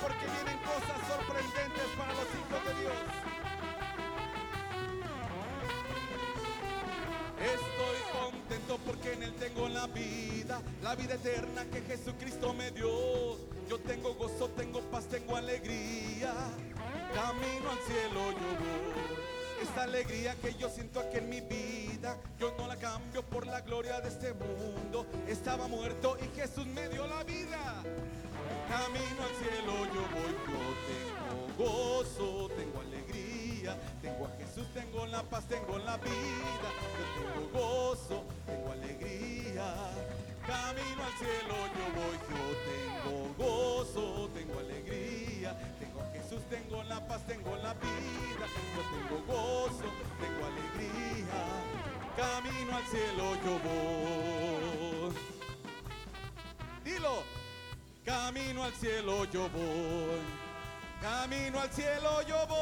porque 0.00 0.26
vienen 0.26 0.58
cosas 0.62 0.98
sorprendentes 1.08 1.88
para 1.96 2.12
los 2.14 2.28
hijos 2.38 2.64
de 2.66 2.74
Dios. 2.80 2.98
Estoy 7.40 8.20
contento 8.20 8.78
porque 8.86 9.12
en 9.14 9.22
Él 9.22 9.34
tengo 9.34 9.68
la 9.68 9.86
vida, 9.86 10.60
la 10.82 10.94
vida 10.94 11.14
eterna 11.14 11.64
que 11.64 11.80
Jesucristo 11.82 12.54
me 12.54 12.70
dio. 12.70 13.38
Yo 13.68 13.78
tengo 13.78 14.14
gozo, 14.14 14.48
tengo 14.50 14.80
paz, 14.90 15.06
tengo 15.06 15.36
alegría. 15.36 16.32
Camino 17.14 17.70
al 17.70 17.78
cielo 17.86 18.30
yo 18.32 18.48
voy. 18.58 19.30
Esta 19.62 19.82
alegría 19.82 20.34
que 20.36 20.54
yo 20.54 20.68
siento 20.68 21.00
aquí 21.00 21.18
en 21.18 21.28
mi 21.28 21.40
vida, 21.40 22.16
yo 22.38 22.54
no 22.56 22.66
la 22.66 22.76
cambio 22.76 23.22
por 23.22 23.46
la 23.46 23.60
gloria 23.60 24.00
de 24.00 24.08
este 24.08 24.32
mundo. 24.32 25.06
Estaba 25.28 25.68
muerto 25.68 26.16
y 26.20 26.36
Jesús 26.36 26.66
me 26.66 26.88
dio 26.88 27.06
la 27.06 27.22
vida. 27.24 27.82
Camino 28.70 29.24
al 29.24 29.34
cielo 29.34 29.72
yo 29.92 30.02
voy, 30.14 30.30
yo 30.46 30.62
tengo 30.86 31.42
gozo, 31.58 32.48
tengo 32.54 32.80
alegría, 32.80 33.76
tengo 34.00 34.26
a 34.26 34.30
Jesús, 34.38 34.64
tengo 34.72 35.06
la 35.06 35.24
paz, 35.24 35.44
tengo 35.48 35.76
la 35.78 35.96
vida, 35.96 36.68
yo 36.78 37.04
tengo 37.18 37.50
gozo, 37.50 38.24
tengo 38.46 38.70
alegría. 38.70 39.74
Camino 40.46 41.02
al 41.04 41.12
cielo 41.18 41.54
yo 41.74 41.84
voy, 41.98 42.16
yo 42.30 42.44
tengo 42.70 43.34
gozo, 43.36 44.30
tengo 44.34 44.60
alegría, 44.60 45.58
tengo 45.80 46.02
a 46.02 46.06
Jesús, 46.12 46.40
tengo 46.48 46.84
la 46.84 47.04
paz, 47.08 47.26
tengo 47.26 47.56
la 47.56 47.74
vida, 47.74 48.46
yo 48.76 48.82
tengo 48.94 49.16
gozo, 49.26 49.88
tengo 50.20 50.46
alegría. 50.46 51.42
Camino 52.16 52.76
al 52.76 52.86
cielo 52.86 53.34
yo 53.44 53.58
voy. 53.66 55.14
Dilo. 56.84 57.39
Camino 58.10 58.64
al 58.64 58.72
cielo 58.72 59.24
yo 59.26 59.48
voy. 59.50 60.18
Camino 61.00 61.60
al 61.60 61.70
cielo 61.70 62.22
yo 62.22 62.44
voy. 62.48 62.58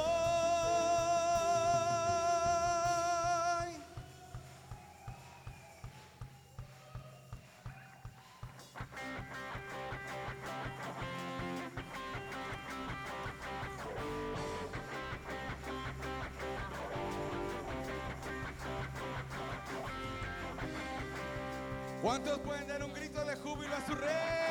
¿Cuántos 22.02 22.38
pueden 22.40 22.68
dar 22.68 22.84
un 22.84 22.92
grito 22.92 23.24
de 23.24 23.34
júbilo 23.36 23.74
a 23.74 23.86
su 23.86 23.94
rey? 23.94 24.47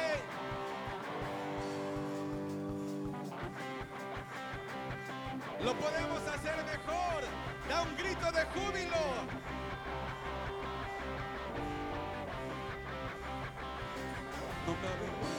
Júbilo. 8.57 9.05
No 14.65 15.36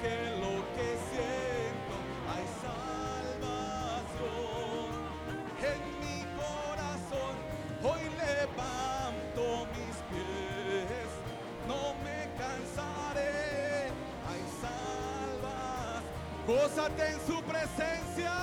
porque 0.00 0.16
lo 0.40 0.54
que 0.74 0.88
siento 1.10 1.94
hay 2.30 2.46
salvación 2.62 4.18
en 5.62 5.80
mi 6.00 6.18
corazón. 6.36 7.34
Hoy 7.82 8.02
levanto 8.16 9.42
mis 9.72 9.96
pies, 10.10 11.10
no 11.66 11.82
me 12.04 12.18
cansaré. 12.38 13.90
Hay 14.28 14.42
salvas, 14.60 16.02
gózate 16.46 17.04
en 17.06 17.20
su 17.26 17.36
presencia. 17.42 18.34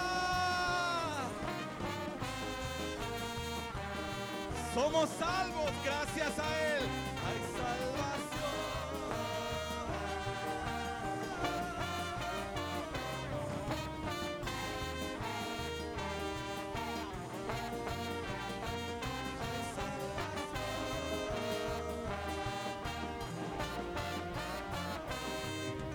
Somos 4.74 5.10
salvos 5.18 5.72
gracias 5.86 6.34
a 6.38 6.45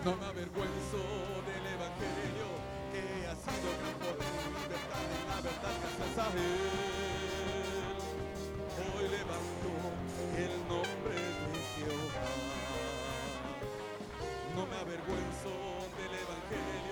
No 0.02 0.16
me 0.16 0.24
avergüenzo 0.24 0.96
del 1.44 1.66
Evangelio 1.76 2.48
que 2.90 3.26
ha 3.28 3.36
sido 3.36 3.68
gran 3.80 3.96
poder 4.00 4.32
y 4.32 4.48
libertad 4.56 5.04
en 5.12 5.24
la 5.28 5.40
verdad 5.44 5.74
gracias 5.76 6.16
a 6.16 6.26
Él. 6.32 8.00
Hoy 8.96 9.06
levanto 9.12 9.70
el 10.40 10.54
nombre 10.72 11.20
de 11.20 11.60
Jehová. 11.76 12.32
No 14.56 14.62
me 14.64 14.76
avergüenzo 14.76 15.52
del 16.00 16.12
Evangelio 16.16 16.89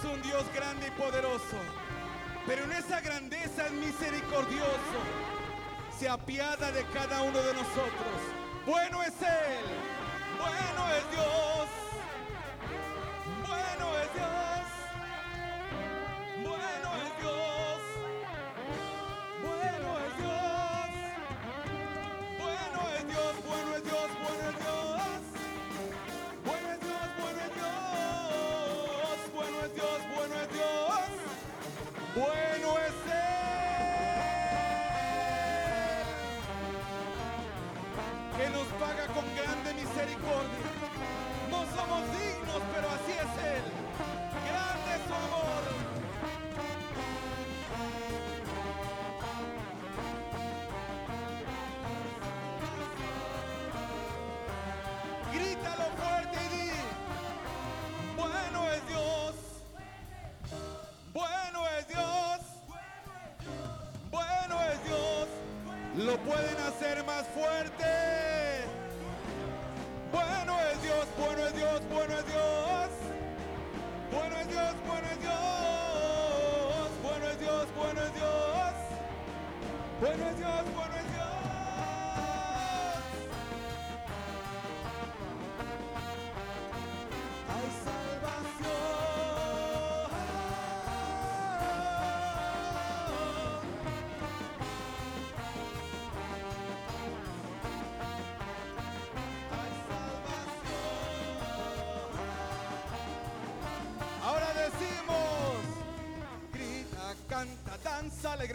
Tenemos 0.00 0.16
un 0.16 0.22
Dios 0.22 0.44
grande 0.54 0.86
y 0.86 0.90
poderoso, 0.92 1.56
pero 2.46 2.64
en 2.64 2.72
esa 2.72 3.00
grandeza 3.00 3.66
es 3.66 3.72
misericordioso. 3.72 4.98
Se 5.98 6.08
apiada 6.08 6.70
de 6.72 6.84
cada 6.86 7.22
uno 7.22 7.38
de 7.38 7.54
nosotros. 7.54 8.16
Bueno 8.66 9.02
es 9.02 9.14
Él, 9.20 9.64
bueno 10.38 10.88
es 10.96 11.10
Dios, 11.10 11.39
Bueno 80.00 80.30
es 80.30 80.38
Dios, 80.38 80.64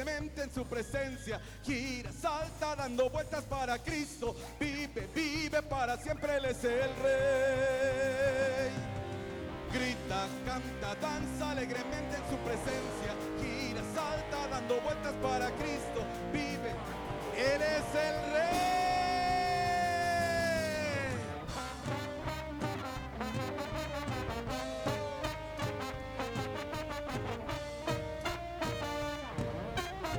alegremente 0.05 0.43
en 0.43 0.53
su 0.53 0.65
presencia, 0.65 1.41
gira, 1.63 2.11
salta 2.11 2.75
dando 2.75 3.09
vueltas 3.09 3.43
para 3.45 3.79
Cristo, 3.79 4.35
vive, 4.59 5.07
vive 5.13 5.63
para 5.63 5.97
siempre, 5.97 6.37
Él 6.37 6.45
es 6.45 6.63
el 6.63 6.89
Rey. 7.01 8.71
Grita, 9.73 10.27
canta, 10.45 10.95
danza 11.01 11.51
alegremente 11.51 12.17
en 12.17 12.29
su 12.29 12.37
presencia, 12.37 13.15
gira, 13.41 13.81
salta 13.95 14.47
dando 14.47 14.79
vueltas 14.81 15.13
para 15.23 15.47
Cristo, 15.51 16.03
vive, 16.31 16.71
Él 17.35 17.61
es 17.61 17.95
el 17.95 18.33
Rey. 18.33 18.64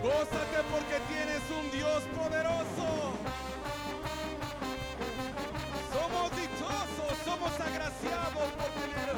Gózate 0.07 0.63
porque 0.71 1.01
tienes 1.11 1.43
un 1.51 1.69
Dios 1.73 2.01
poderoso. 2.15 2.87
Somos 5.91 6.31
dichosos, 6.31 7.13
somos 7.25 7.51
agraciados 7.59 8.49
por 8.55 8.71
tener 8.79 9.09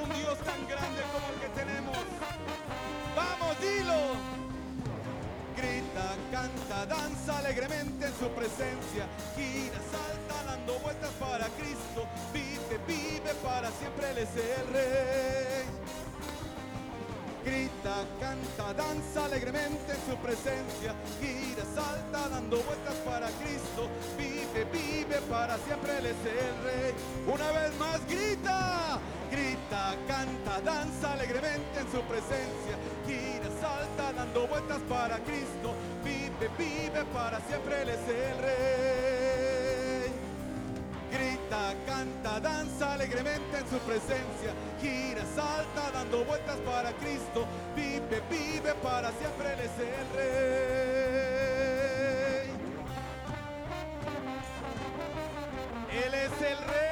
un 0.00 0.08
Dios 0.16 0.38
tan 0.38 0.66
grande 0.66 1.02
como 1.12 1.26
el 1.28 1.40
que 1.44 1.48
tenemos. 1.60 1.98
Vamos, 3.14 3.60
dilo. 3.60 4.00
Grita, 5.58 6.08
canta, 6.32 6.86
danza 6.86 7.38
alegremente 7.38 8.06
en 8.06 8.14
su 8.14 8.28
presencia. 8.30 9.04
Gira, 9.36 9.80
salta 9.92 10.42
dando 10.46 10.78
vueltas 10.78 11.12
para 11.20 11.44
Cristo. 11.60 12.08
Vive, 12.32 12.80
vive 12.88 13.34
para 13.44 13.70
siempre, 13.72 14.08
el 14.08 14.66
Rey. 14.72 15.64
Grita, 17.44 17.79
canta, 18.18 18.72
danza 18.74 19.24
alegremente 19.24 19.92
en 19.92 20.02
su 20.08 20.16
presencia. 20.18 20.94
Gira, 21.20 21.64
salta 21.74 22.28
dando 22.28 22.62
vueltas 22.62 22.94
para 23.04 23.26
Cristo. 23.40 23.88
Vive, 24.16 24.64
vive 24.72 25.20
para 25.28 25.56
siempre, 25.58 25.98
Él 25.98 26.06
es 26.06 26.20
el 26.26 26.54
Rey. 26.64 26.94
Una 27.26 27.50
vez 27.52 27.76
más, 27.78 28.00
grita, 28.06 28.98
grita, 29.30 29.94
canta, 30.06 30.60
danza 30.60 31.12
alegremente 31.12 31.80
en 31.80 31.90
su 31.92 32.00
presencia. 32.02 32.74
Gira, 33.06 33.50
salta 33.60 34.12
dando 34.12 34.46
vueltas 34.46 34.80
para 34.88 35.18
Cristo. 35.18 35.74
Vive, 36.04 36.50
vive 36.58 37.04
para 37.12 37.40
siempre, 37.40 37.82
Él 37.82 37.88
es 37.90 38.08
el 38.08 38.38
Rey. 38.38 39.19
Grita, 41.10 41.74
canta, 41.86 42.40
danza 42.40 42.92
alegremente 42.92 43.58
en 43.58 43.68
su 43.68 43.78
presencia. 43.80 44.54
Gira, 44.80 45.24
salta, 45.34 45.90
dando 45.92 46.24
vueltas 46.24 46.58
para 46.60 46.92
Cristo. 46.92 47.46
Vive, 47.74 48.22
vive 48.30 48.74
para 48.82 49.10
siempre, 49.12 49.52
Él 49.52 49.60
es 49.60 49.78
el 49.78 50.08
Rey. 50.16 50.30
Él 56.04 56.14
es 56.14 56.42
el 56.42 56.58
Rey. 56.68 56.89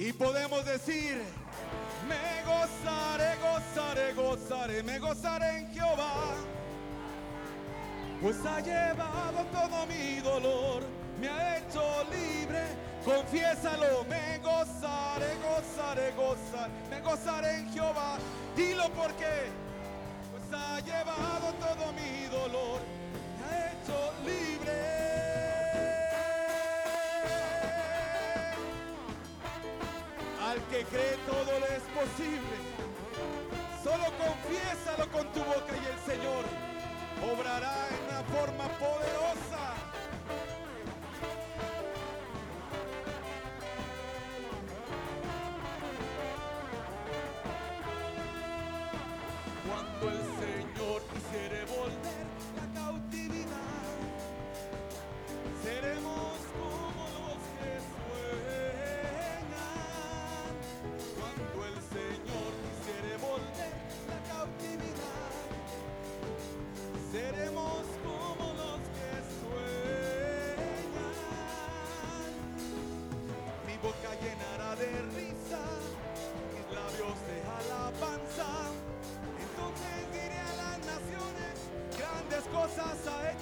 Y 0.00 0.14
podemos 0.14 0.64
decir, 0.64 1.22
me 2.08 2.42
gozaré, 2.50 3.36
gozaré, 3.36 4.14
gozaré, 4.14 4.82
me 4.82 4.98
gozaré 4.98 5.58
en 5.58 5.74
Jehová. 5.74 6.36
Pues 8.22 8.36
ha 8.46 8.60
llevado 8.60 9.44
todo 9.52 9.86
mi 9.86 10.20
dolor, 10.20 10.84
me 11.20 11.28
ha 11.28 11.58
hecho 11.58 11.82
libre. 12.10 12.62
Confiésalo, 13.04 14.04
me 14.08 14.38
gozaré, 14.38 15.36
gozaré, 15.44 16.12
gozaré, 16.12 16.72
me 16.88 17.00
gozaré 17.02 17.56
en 17.58 17.70
Jehová. 17.70 18.16
Dilo 18.56 18.88
porque, 18.96 19.50
cree 30.84 31.16
todo 31.26 31.58
le 31.60 31.76
es 31.76 31.82
posible. 31.82 32.56
Solo 33.82 34.04
confiésalo 34.18 35.10
con 35.10 35.26
tu 35.32 35.40
boca 35.40 35.72
y 35.72 35.86
el 35.86 35.98
Señor 36.14 36.44
obrará 37.32 37.88
en 37.88 38.04
una 38.08 38.22
forma 38.24 38.68
poderosa. 38.78 39.74
Cuando 49.66 50.10
el 50.10 50.22
Señor 50.40 50.59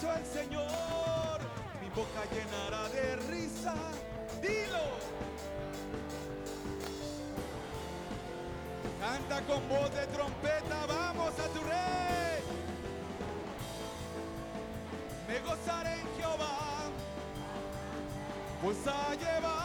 hecho 0.09 0.18
el 0.18 0.26
Señor. 0.26 1.40
Mi 1.80 1.88
boca 1.90 2.22
llenará 2.32 2.88
de 2.88 3.16
risa, 3.30 3.74
dilo. 4.40 4.98
Canta 9.00 9.40
con 9.42 9.68
voz 9.68 9.94
de 9.94 10.06
trompeta, 10.09 10.86
vamos 10.86 11.32
a 11.38 11.48
tu 11.48 11.61
rey. 11.61 12.42
Me 15.28 15.38
gozaré 15.40 16.00
en 16.00 16.09
Jehová, 16.16 16.90
pues 18.62 18.76
ha 18.86 19.14
llevado 19.14 19.57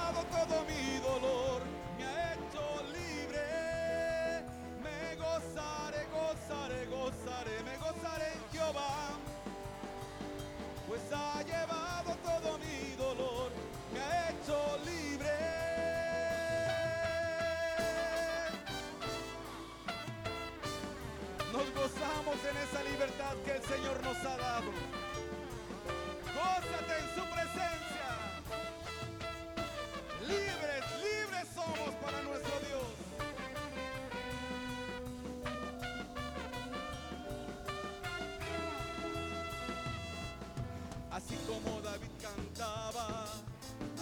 Así 41.26 41.38
como 41.47 41.80
David 41.80 42.11
cantaba, 42.21 43.24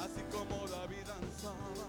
así 0.01 0.23
como 0.31 0.67
David 0.67 1.05
danzaba, 1.05 1.87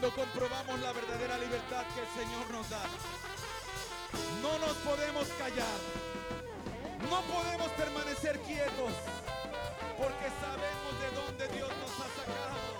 Cuando 0.00 0.14
comprobamos 0.14 0.78
la 0.78 0.92
verdadera 0.92 1.36
libertad 1.38 1.82
que 1.92 2.00
el 2.02 2.06
Señor 2.14 2.48
nos 2.52 2.70
da, 2.70 2.82
no 4.40 4.56
nos 4.64 4.76
podemos 4.86 5.26
callar. 5.36 5.78
No 7.10 7.20
podemos 7.22 7.66
permanecer 7.72 8.38
quietos 8.42 8.92
porque 9.98 10.30
sabemos 10.38 10.92
de 11.02 11.10
dónde 11.18 11.48
Dios 11.48 11.68
nos 11.82 11.90
ha 11.98 12.08
sacado. 12.14 12.78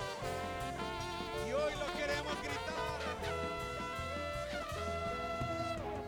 Y 1.44 1.52
hoy 1.54 1.74
lo 1.74 1.86
queremos 1.98 2.36
gritar. 2.40 3.00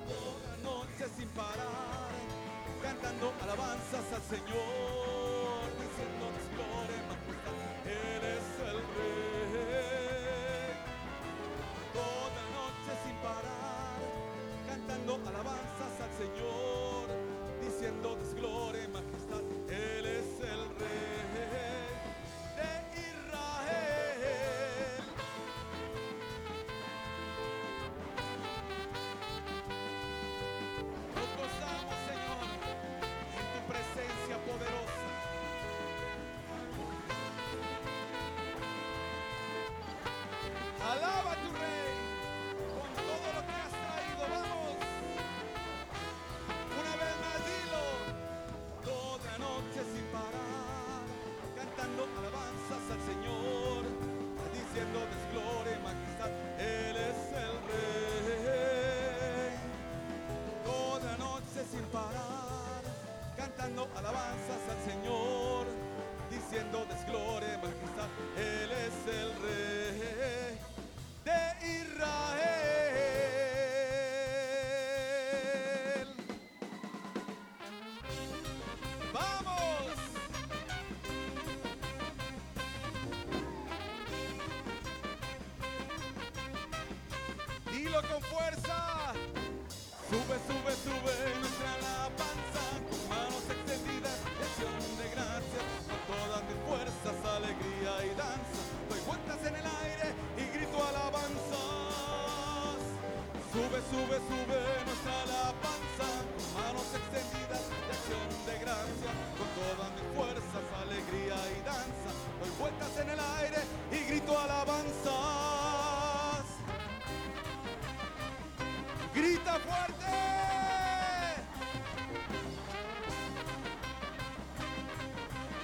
Toda 0.06 0.56
noche 0.62 1.04
sin 1.16 1.28
parar, 1.30 2.12
cantando 2.84 3.34
alabanzas 3.42 4.12
al 4.14 4.22
Señor, 4.30 4.89
Con 88.00 88.22
fuerza. 88.22 89.12
Sube, 90.08 90.36
sube, 90.48 90.72
sube 90.84 91.12
nuestra 91.38 91.74
alabanza 91.74 92.64
con 92.88 93.00
manos 93.10 93.44
extendidas, 93.44 94.18
acción 94.40 94.80
de 94.96 95.06
gracias, 95.14 95.64
con 95.86 96.00
todas 96.08 96.42
mis 96.48 96.58
fuerzas, 96.64 97.16
alegría 97.36 97.92
y 98.06 98.16
danza. 98.16 98.60
Doy 98.88 99.00
vueltas 99.06 99.40
en 99.46 99.54
el 99.54 99.66
aire 99.84 100.14
y 100.38 100.44
grito 100.56 100.78
alabanzas. 100.82 102.80
Sube, 103.52 103.80
sube, 103.92 104.16
sube 104.28 104.69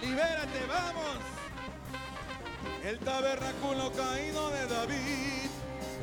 Libérate, 0.06 0.62
vamos. 0.68 1.18
El 2.84 2.98
tabernáculo 3.00 3.90
caído 3.92 4.50
de 4.50 4.66
David, 4.68 5.50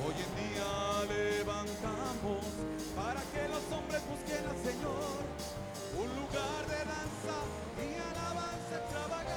hoy 0.03 0.15
en 0.25 0.31
día 0.43 0.71
levantamos 1.07 2.43
para 2.97 3.21
que 3.31 3.47
los 3.47 3.63
hombres 3.71 4.01
busquen 4.11 4.45
al 4.45 4.57
Señor, 4.57 5.23
un 5.95 6.09
lugar 6.19 6.61
de 6.67 6.79
danza 6.93 7.37
y 7.79 7.95
alabanza 8.11 8.75
extravagante. 8.81 9.33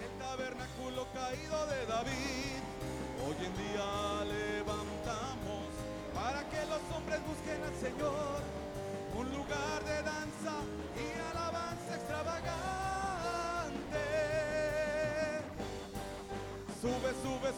El 0.00 0.12
tabernáculo 0.24 1.06
caído 1.12 1.66
de 1.66 1.80
David, 1.84 2.60
hoy 3.26 3.36
en 3.44 3.54
día 3.58 3.97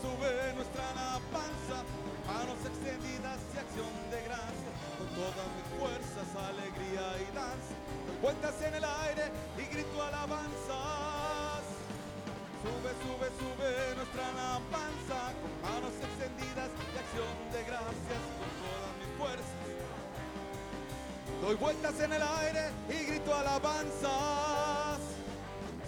Sube, 0.00 0.54
nuestra 0.56 0.80
alabanza, 0.96 1.84
manos 2.26 2.56
extendidas 2.64 3.36
y 3.52 3.58
acción 3.58 3.92
de 4.10 4.22
gracia, 4.24 4.72
con 4.96 5.06
todas 5.12 5.46
mis 5.56 5.68
fuerzas, 5.76 6.28
alegría 6.40 7.04
y 7.20 7.28
danza. 7.36 7.74
Doy 8.08 8.16
vueltas 8.22 8.56
en 8.64 8.74
el 8.80 8.84
aire 8.84 9.28
y 9.60 9.64
grito 9.68 10.02
alabanzas. 10.02 11.64
Sube, 12.64 12.92
sube, 13.04 13.28
sube 13.36 13.70
nuestra 13.96 14.24
alabanza, 14.32 15.36
con 15.36 15.52
manos 15.68 15.92
extendidas 16.00 16.70
y 16.72 16.96
acción 16.96 17.36
de 17.52 17.60
gracias, 17.68 18.22
con 18.40 18.50
todas 18.56 18.92
mis 19.00 19.10
fuerzas. 19.20 19.60
Doy 21.44 21.56
vueltas 21.56 22.00
en 22.00 22.12
el 22.12 22.22
aire 22.22 22.72
y 22.88 23.04
grito 23.04 23.34
alabanzas. 23.34 25.00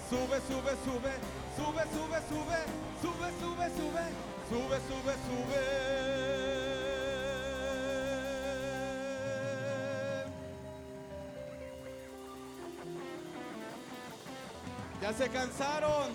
Sube, 0.09 0.37
sube, 0.49 0.73
sube, 0.85 1.13
sube, 1.57 1.83
sube, 1.93 2.19
sube, 2.29 2.61
sube, 3.03 3.29
sube, 3.41 3.67
sube, 3.77 4.05
sube, 4.49 4.79
sube, 4.89 5.15
sube. 5.27 6.03
Ya 15.01 15.13
se 15.13 15.29
cansaron. 15.29 16.11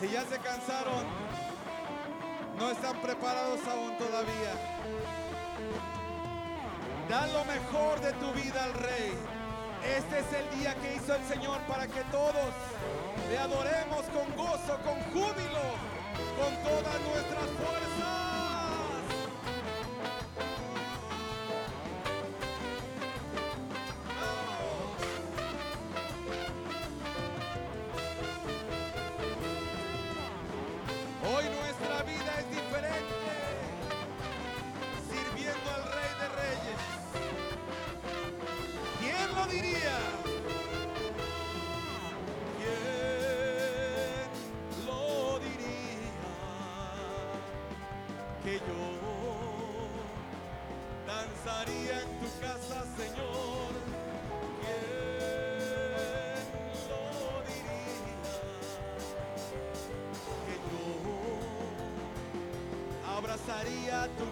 Si 0.00 0.08
ya 0.08 0.24
se 0.24 0.38
cansaron, 0.38 1.04
no 2.58 2.70
están 2.70 3.00
preparados 3.00 3.60
aún 3.68 3.96
todavía. 3.96 4.54
Da 7.08 7.28
lo 7.28 7.44
mejor 7.44 8.00
de 8.00 8.12
tu 8.14 8.32
vida 8.32 8.64
al 8.64 8.74
Rey. 8.74 9.43
Este 9.84 10.18
es 10.18 10.32
el 10.32 10.58
día 10.58 10.74
que 10.76 10.94
hizo 10.94 11.14
el 11.14 11.24
Señor 11.24 11.60
para 11.68 11.86
que 11.86 12.00
todos 12.10 12.52
le 13.30 13.38
adoremos 13.38 14.02
con 14.06 14.34
gozo, 14.34 14.78
con 14.82 14.98
júbilo, 15.12 15.66
con 16.40 16.56
todas 16.62 17.00
nuestras 17.02 17.48
fuerzas. 17.50 17.93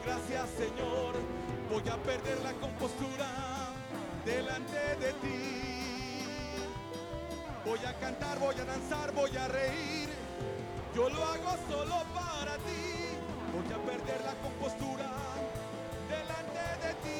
Abrazaría 0.02 0.42
tu 0.42 0.42
gracia, 0.42 0.46
Señor. 0.56 1.14
Voy 1.70 1.88
a 1.88 1.96
perder 2.02 2.38
la 2.42 2.52
compostura 2.54 3.28
delante 4.24 4.96
de 5.00 5.12
ti. 5.14 6.24
Voy 7.64 7.78
a 7.86 7.94
cantar, 7.94 8.38
voy 8.38 8.54
a 8.60 8.64
danzar, 8.64 9.12
voy 9.12 9.36
a 9.36 9.48
reír. 9.48 10.08
Yo 10.94 11.08
lo 11.08 11.24
hago 11.24 11.56
solo 11.70 11.96
para 12.14 12.56
ti. 12.58 13.16
Voy 13.52 13.72
a 13.72 13.78
perder 13.78 14.20
la 14.24 14.34
compostura 14.42 15.10
delante 16.08 16.86
de 16.86 16.94
ti. 17.04 17.18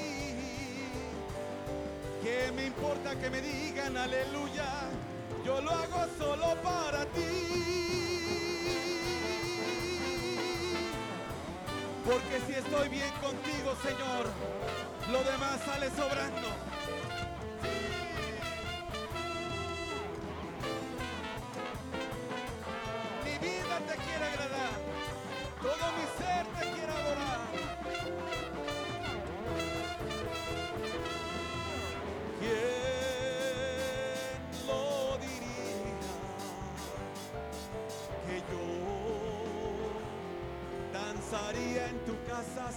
¿Qué 2.23 2.53
me 2.53 2.67
importa 2.67 3.17
que 3.17 3.31
me 3.31 3.41
digan 3.41 3.97
aleluya? 3.97 4.91
Yo 5.45 5.61
lo 5.61 5.71
hago 5.71 6.07
solo 6.19 6.55
para 6.63 7.05
ti. 7.07 8.02
Porque 12.05 12.41
si 12.47 12.53
estoy 12.55 12.89
bien 12.89 13.11
contigo, 13.21 13.77
Señor, 13.83 14.27
lo 15.13 15.23
demás 15.31 15.61
sale 15.65 15.89
sobrando. 15.91 16.72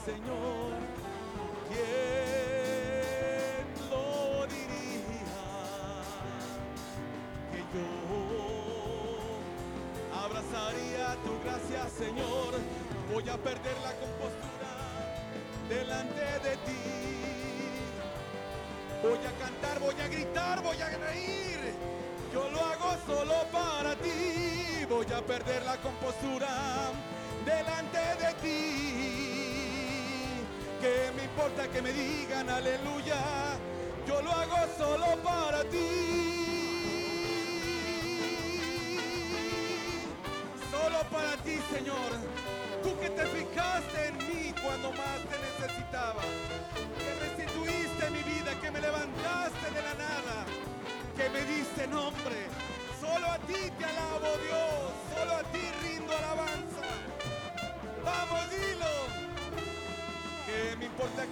Señor? 0.06 0.72
¿Quién 1.68 1.82
lo 3.90 4.46
diría 4.46 5.50
que 7.52 7.60
yo 7.74 7.88
abrazaría 10.14 11.18
tu 11.24 11.34
gracia, 11.44 11.90
Señor? 11.90 12.52
Voy 13.12 13.28
a 13.28 13.38
perder 13.38 13.78
la 13.82 13.94
compostura 13.96 14.74
delante 15.70 16.26
de 16.48 16.56
ti. 16.68 16.86
Voy 19.02 19.26
a 19.26 19.34
cantar, 19.44 19.80
voy 19.80 20.00
a 20.00 20.08
gritar, 20.08 20.62
voy 20.62 20.82
a 20.82 20.90
reír. 21.00 21.74
Yo 22.32 22.48
lo 22.52 22.60
hago 22.64 22.96
solo 23.08 23.34
para 23.52 23.96
ti. 23.96 24.86
Voy 24.88 25.08
a 25.12 25.22
perder 25.26 25.64
la 25.66 25.78
compostura 25.78 26.92
delante 27.44 27.98
de 28.24 28.34
ti. 28.44 29.15
¿Qué 30.86 31.12
me 31.18 31.24
importa 31.24 31.68
que 31.68 31.82
me 31.82 31.92
digan 31.92 32.48
aleluya? 32.48 33.18
Yo 34.06 34.22
lo 34.22 34.32
hago 34.32 34.58
solo 34.78 35.08
para 35.24 35.64
ti. 35.64 35.90
Solo 40.70 41.00
para 41.12 41.38
ti, 41.38 41.58
Señor. 41.74 42.12
Tú 42.84 43.00
que 43.00 43.10
te 43.10 43.26
fijaste 43.26 44.10
en 44.10 44.18
mí 44.28 44.54
cuando 44.62 44.92
más 44.92 45.18
te 45.28 45.38
necesitaba. 45.48 46.22
Que 47.00 47.12
restituiste 47.26 48.12
mi 48.12 48.22
vida, 48.22 48.54
que 48.62 48.70
me 48.70 48.80
levantaste 48.80 49.66
de 49.74 49.82
la 49.82 49.94
nada. 49.96 50.46
Que 51.18 51.30
me 51.32 51.42
diste 51.52 51.88
nombre. 51.88 52.46
Solo 53.02 53.26
a 53.26 53.40
ti 53.40 53.72
te 53.80 53.86
alabo, 53.86 54.15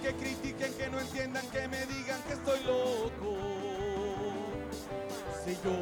que 0.04 0.12
critiquen, 0.16 0.74
que 0.74 0.90
no 0.90 1.00
entiendan, 1.00 1.46
que 1.48 1.66
me 1.66 1.86
digan 1.86 2.22
que 2.24 2.34
estoy 2.34 2.60
loco. 2.64 3.38
Si 5.42 5.54
yo 5.64 5.72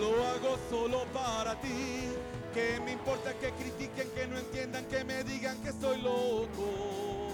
lo 0.00 0.26
hago 0.26 0.56
solo 0.70 1.04
para 1.12 1.60
ti. 1.60 2.08
Que 2.54 2.80
me 2.80 2.92
importa 2.92 3.34
que 3.34 3.52
critiquen, 3.52 4.08
que 4.10 4.26
no 4.26 4.38
entiendan, 4.38 4.86
que 4.86 5.04
me 5.04 5.22
digan 5.22 5.62
que 5.62 5.68
estoy 5.68 6.00
loco. 6.00 7.28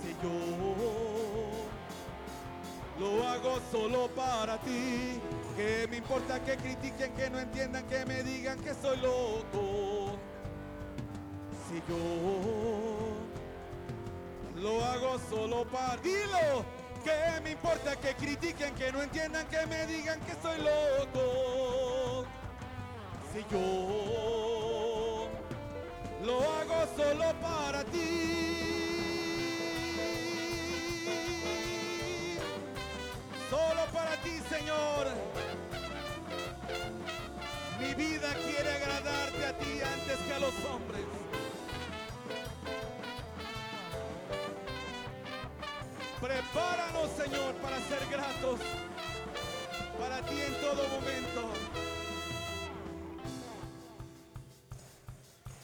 Si 0.00 0.14
yo 0.22 0.30
lo 3.00 3.28
hago 3.28 3.58
solo 3.72 4.08
para 4.14 4.58
ti. 4.60 5.20
Que 5.56 5.88
me 5.90 5.96
importa 5.96 6.38
que 6.44 6.56
critiquen, 6.56 7.12
que 7.14 7.30
no 7.30 7.40
entiendan, 7.40 7.84
que 7.88 8.06
me 8.06 8.22
digan 8.22 8.60
que 8.60 8.74
soy 8.74 8.96
loco. 8.98 9.85
Si 11.76 11.82
yo 11.92 11.98
lo 14.62 14.82
hago 14.82 15.18
solo 15.28 15.66
para 15.66 15.98
dilo. 15.98 16.64
Que 17.04 17.40
me 17.42 17.50
importa 17.50 17.94
que 17.96 18.14
critiquen, 18.14 18.74
que 18.74 18.90
no 18.92 19.02
entiendan, 19.02 19.46
que 19.48 19.66
me 19.66 19.86
digan 19.86 20.18
que 20.20 20.32
soy 20.40 20.56
loco. 20.56 22.24
Si 23.30 23.44
yo 23.50 25.28
lo 26.24 26.40
hago 26.40 26.86
solo 26.96 27.34
para 27.42 27.84
ti. 27.84 28.58
Solo 33.50 33.84
para 33.92 34.16
ti, 34.22 34.40
Señor. 34.48 35.08
Mi 37.78 37.92
vida 37.94 38.32
quiere 38.46 38.72
agradarte 38.76 39.44
a 39.44 39.58
ti 39.58 39.80
antes 39.82 40.18
que 40.26 40.32
a 40.32 40.38
los 40.38 40.54
hombres. 40.64 41.35
Prepáranos, 46.26 47.10
Señor, 47.16 47.54
para 47.62 47.76
ser 47.76 48.04
gratos 48.10 48.58
para 49.96 50.20
ti 50.22 50.40
en 50.40 50.60
todo 50.60 50.88
momento. 50.88 51.52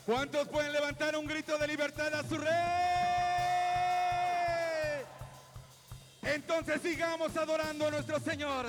¿Cuántos 0.07 0.47
pueden 0.49 0.73
levantar 0.73 1.17
un 1.17 1.27
grito 1.27 1.59
de 1.59 1.67
libertad 1.67 2.15
a 2.15 2.23
su 2.23 2.39
rey? 2.39 2.53
Entonces 6.23 6.81
sigamos 6.81 7.37
adorando 7.37 7.89
a 7.89 7.91
nuestro 7.91 8.21
Señor. 8.21 8.67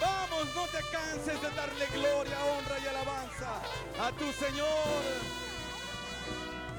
Vamos, 0.00 0.54
no 0.56 0.66
te 0.66 0.80
canses 0.90 1.40
de 1.40 1.50
darle 1.50 1.86
gloria, 1.92 2.44
honra 2.46 2.78
y 2.80 2.86
alabanza 2.88 3.60
a 4.00 4.10
tu 4.10 4.32
Señor. 4.32 5.43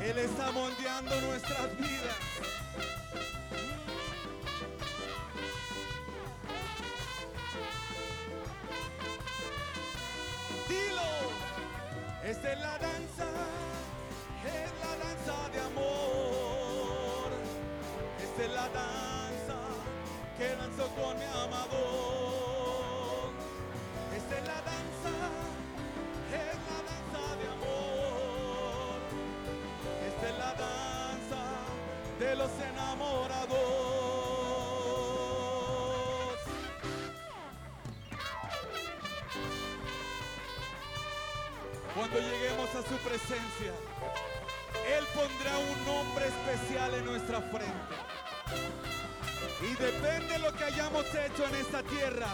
Él 0.05 0.19
está 0.19 0.51
moldeando 0.51 1.19
nuestras 1.21 1.75
vidas. 1.77 2.19
Dilo, 10.69 11.11
esta 12.23 12.53
es 12.53 12.59
la 12.59 12.77
danza, 12.77 13.27
es 14.45 14.71
la 14.83 15.05
danza 15.05 15.49
de 15.49 15.59
amor. 15.61 17.31
Esta 18.21 18.43
es 18.43 18.51
la 18.51 18.69
danza 18.69 19.57
que 20.37 20.55
danzo 20.55 20.87
con 20.95 21.17
mi 21.17 21.25
amador. 21.25 22.14
Enamorados. 32.59 34.05
Cuando 41.95 42.19
lleguemos 42.19 42.69
a 42.75 42.81
su 42.81 42.97
presencia, 42.97 43.73
Él 44.97 45.05
pondrá 45.13 45.57
un 45.57 45.85
nombre 45.85 46.27
especial 46.27 46.93
en 46.93 47.05
nuestra 47.05 47.41
frente. 47.41 47.95
Y 49.61 49.75
depende 49.81 50.33
de 50.33 50.39
lo 50.39 50.53
que 50.53 50.65
hayamos 50.65 51.05
hecho 51.05 51.47
en 51.47 51.55
esta 51.55 51.81
tierra, 51.83 52.27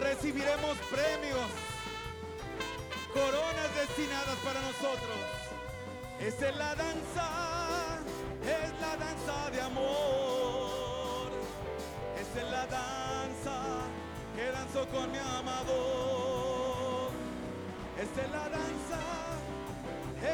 recibiremos 0.00 0.76
premios, 0.90 1.48
coronas 3.14 3.74
destinadas 3.76 4.36
para 4.44 4.60
nosotros. 4.60 5.18
Esa 6.20 6.48
es 6.48 6.56
la 6.56 6.74
danza, 6.74 7.98
danza 8.96 9.50
de 9.50 9.60
amor. 9.60 11.30
Esa 12.20 12.40
es 12.40 12.50
la 12.50 12.66
danza 12.66 13.56
que 14.34 14.50
danzo 14.50 14.88
con 14.88 15.10
mi 15.10 15.18
amado. 15.18 17.10
Esta 18.00 18.22
es 18.22 18.30
la 18.30 18.48
danza, 18.48 19.00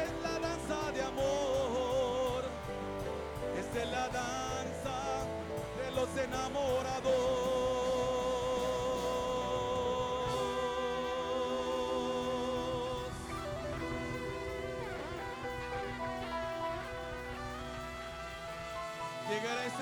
es 0.01 0.11
la 0.23 0.39
danza 0.39 0.91
de 0.91 1.01
amor. 1.01 2.43
Esta 3.59 3.83
es 3.83 3.91
la 3.91 4.07
danza 4.09 4.97
de 5.81 5.91
los 5.91 6.09
enamorados. 6.17 7.48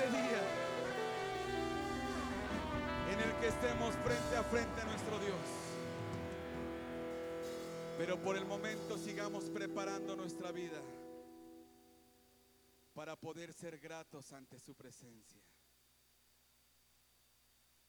Día 0.06 0.42
en 3.12 3.20
el 3.20 3.40
que 3.40 3.48
estemos 3.48 3.94
frente 3.96 4.36
a 4.36 4.42
frente 4.44 4.80
a 4.80 4.84
nuestro 4.84 5.18
Dios. 5.18 5.68
Pero 7.98 8.22
por 8.22 8.36
el 8.36 8.44
momento 8.44 8.96
sigamos 8.96 9.44
preparando 9.50 10.14
nuestra 10.14 10.52
vida 10.52 10.80
para 12.94 13.16
poder 13.16 13.52
ser 13.52 13.78
gratos 13.78 14.32
ante 14.32 14.58
su 14.58 14.74
presencia. 14.74 15.42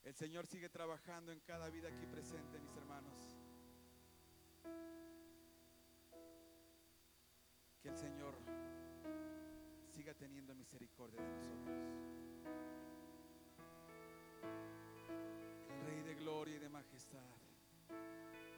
El 0.04 0.16
Señor 0.16 0.48
sigue 0.48 0.70
trabajando 0.70 1.32
en 1.32 1.40
cada 1.42 1.70
vida 1.70 1.90
aquí 1.90 2.06
presente, 2.08 2.60
mis 2.60 2.76
hermanos. 2.78 3.18
Que 7.82 7.90
el 7.90 7.98
Señor 7.98 8.34
siga 10.00 10.14
teniendo 10.14 10.56
misericordia 10.56 11.22
de 11.22 11.30
nosotros. 11.30 11.76
El 15.68 15.86
Rey 15.88 16.02
de 16.04 16.16
gloria 16.16 16.56
y 16.56 16.60
de 16.60 16.70
majestad 16.70 17.36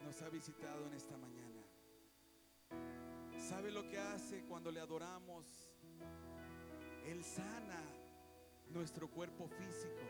nos 0.03 0.21
ha 0.21 0.29
visitado 0.29 0.85
en 0.85 0.93
esta 0.93 1.17
mañana. 1.17 1.63
¿Sabe 3.39 3.71
lo 3.71 3.89
que 3.89 3.97
hace 3.97 4.43
cuando 4.43 4.69
le 4.71 4.81
adoramos? 4.81 5.47
Él 7.07 7.23
sana 7.23 7.81
nuestro 8.69 9.09
cuerpo 9.09 9.47
físico. 9.47 10.05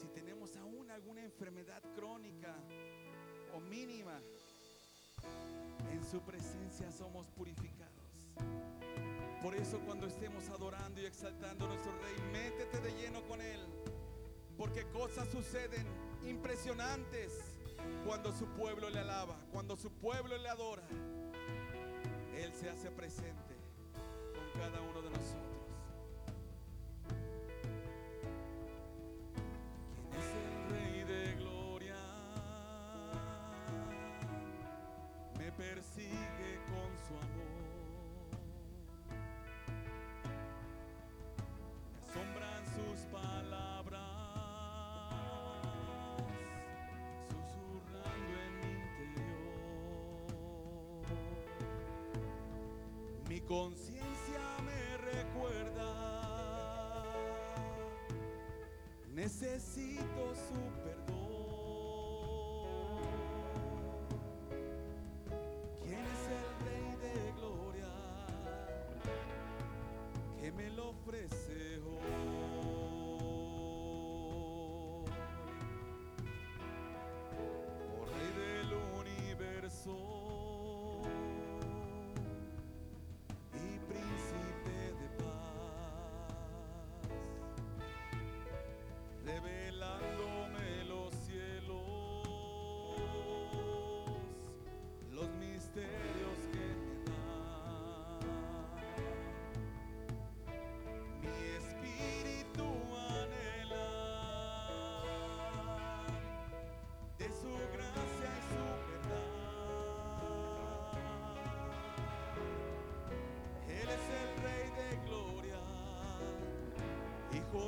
Si 0.00 0.08
tenemos 0.08 0.56
aún 0.56 0.90
alguna 0.90 1.22
enfermedad 1.22 1.80
crónica 1.94 2.56
o 3.54 3.60
mínima, 3.60 4.20
en 5.92 6.04
su 6.04 6.20
presencia 6.22 6.90
somos 6.90 7.30
purificados. 7.30 8.77
Por 9.42 9.54
eso 9.54 9.78
cuando 9.86 10.06
estemos 10.06 10.48
adorando 10.48 11.00
y 11.00 11.06
exaltando 11.06 11.64
a 11.64 11.68
nuestro 11.68 11.92
Rey, 12.00 12.14
métete 12.32 12.80
de 12.80 12.90
lleno 13.00 13.22
con 13.22 13.40
Él. 13.40 13.60
Porque 14.56 14.84
cosas 14.90 15.28
suceden 15.28 15.86
impresionantes 16.26 17.32
cuando 18.04 18.32
su 18.32 18.46
pueblo 18.46 18.90
le 18.90 18.98
alaba, 18.98 19.36
cuando 19.52 19.76
su 19.76 19.90
pueblo 19.92 20.36
le 20.36 20.48
adora. 20.48 20.82
Él 22.36 22.52
se 22.52 22.68
hace 22.68 22.90
presente 22.90 23.54
con 24.34 24.60
cada 24.60 24.80
uno 24.80 25.02
de 25.02 25.10
nosotros. 25.10 25.57
Conciencia 53.48 54.42
me 54.62 54.98
recuerda, 55.10 55.82
necesito 59.14 60.34
su 60.34 60.87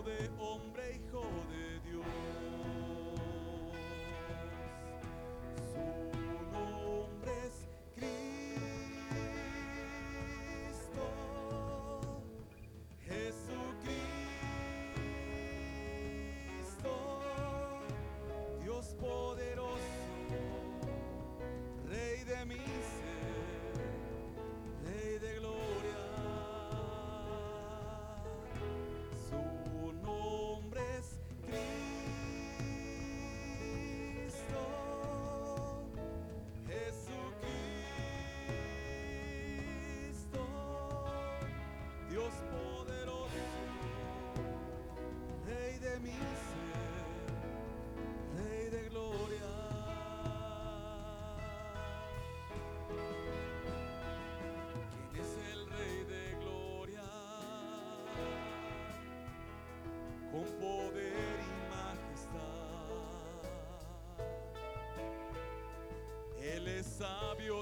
de 0.03 0.31
hombre, 0.39 1.00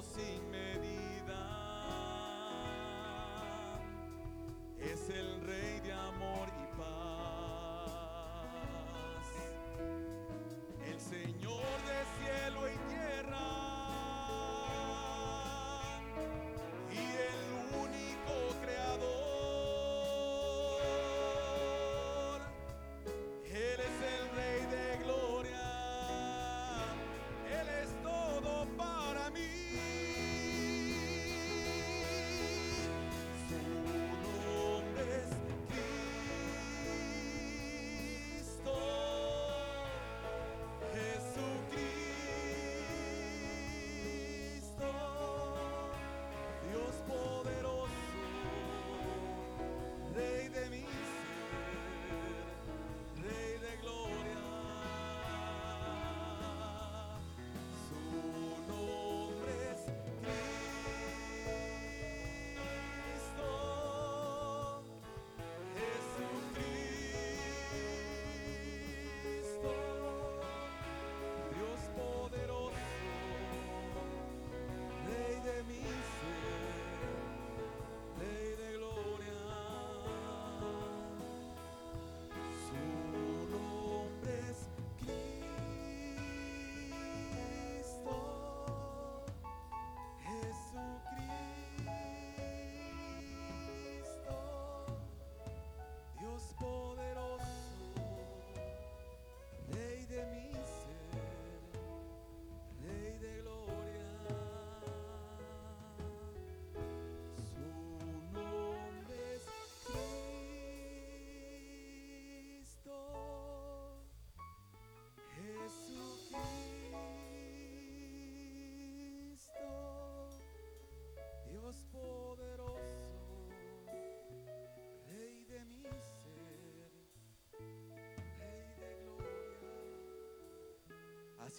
sin 0.02 0.47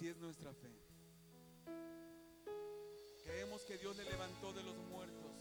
Así 0.00 0.08
es 0.08 0.16
nuestra 0.16 0.50
fe. 0.54 0.72
Creemos 3.22 3.62
que 3.66 3.76
Dios 3.76 3.94
le 3.98 4.04
levantó 4.04 4.50
de 4.54 4.62
los 4.62 4.78
muertos 4.88 5.36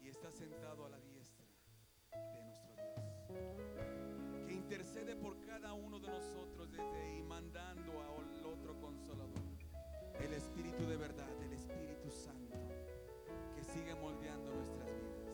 y 0.00 0.08
está 0.08 0.30
sentado 0.30 0.86
a 0.86 0.88
la 0.88 1.00
diestra 1.00 1.44
de 2.12 2.42
nuestro 2.44 2.76
Dios. 2.76 4.46
Que 4.46 4.52
intercede 4.52 5.16
por 5.16 5.44
cada 5.44 5.72
uno 5.72 5.98
de 5.98 6.06
nosotros 6.06 6.70
desde 6.70 6.96
ahí, 6.96 7.24
mandando 7.24 8.00
al 8.00 8.46
otro 8.46 8.78
consolador. 8.78 9.42
El 10.20 10.32
Espíritu 10.34 10.86
de 10.86 10.96
verdad, 10.96 11.42
el 11.42 11.54
Espíritu 11.54 12.12
Santo, 12.12 12.56
que 13.56 13.64
sigue 13.64 13.96
moldeando 13.96 14.52
nuestras 14.52 14.86
vidas. 14.86 15.26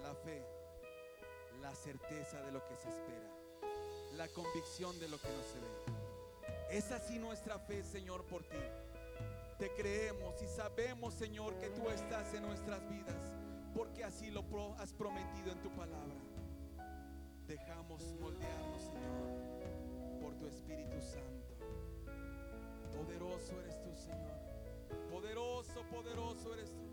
La 0.00 0.14
fe, 0.14 0.46
la 1.60 1.74
certeza 1.74 2.40
de 2.40 2.52
lo 2.52 2.64
que 2.68 2.76
se 2.76 2.88
espera, 2.88 3.39
la 4.20 4.28
convicción 4.28 5.00
de 5.00 5.08
lo 5.08 5.18
que 5.18 5.28
no 5.28 5.42
se 5.42 5.58
ve. 5.58 6.76
Es 6.76 6.92
así 6.92 7.18
nuestra 7.18 7.58
fe, 7.58 7.82
Señor, 7.82 8.22
por 8.26 8.42
ti. 8.42 8.58
Te 9.58 9.70
creemos 9.70 10.42
y 10.42 10.46
sabemos, 10.46 11.14
Señor, 11.14 11.54
que 11.54 11.70
tú 11.70 11.88
estás 11.88 12.34
en 12.34 12.42
nuestras 12.42 12.86
vidas, 12.90 13.32
porque 13.74 14.04
así 14.04 14.30
lo 14.30 14.44
has 14.76 14.92
prometido 14.92 15.52
en 15.52 15.62
tu 15.62 15.70
palabra. 15.70 16.20
Dejamos 17.46 18.02
moldearnos, 18.20 18.82
Señor, 18.82 20.20
por 20.20 20.34
tu 20.34 20.46
Espíritu 20.48 21.00
Santo. 21.00 21.56
Poderoso 22.94 23.58
eres 23.58 23.82
tú, 23.82 23.96
Señor. 23.96 24.38
Poderoso, 25.10 25.82
poderoso 25.90 26.52
eres 26.52 26.68
tú. 26.74 26.90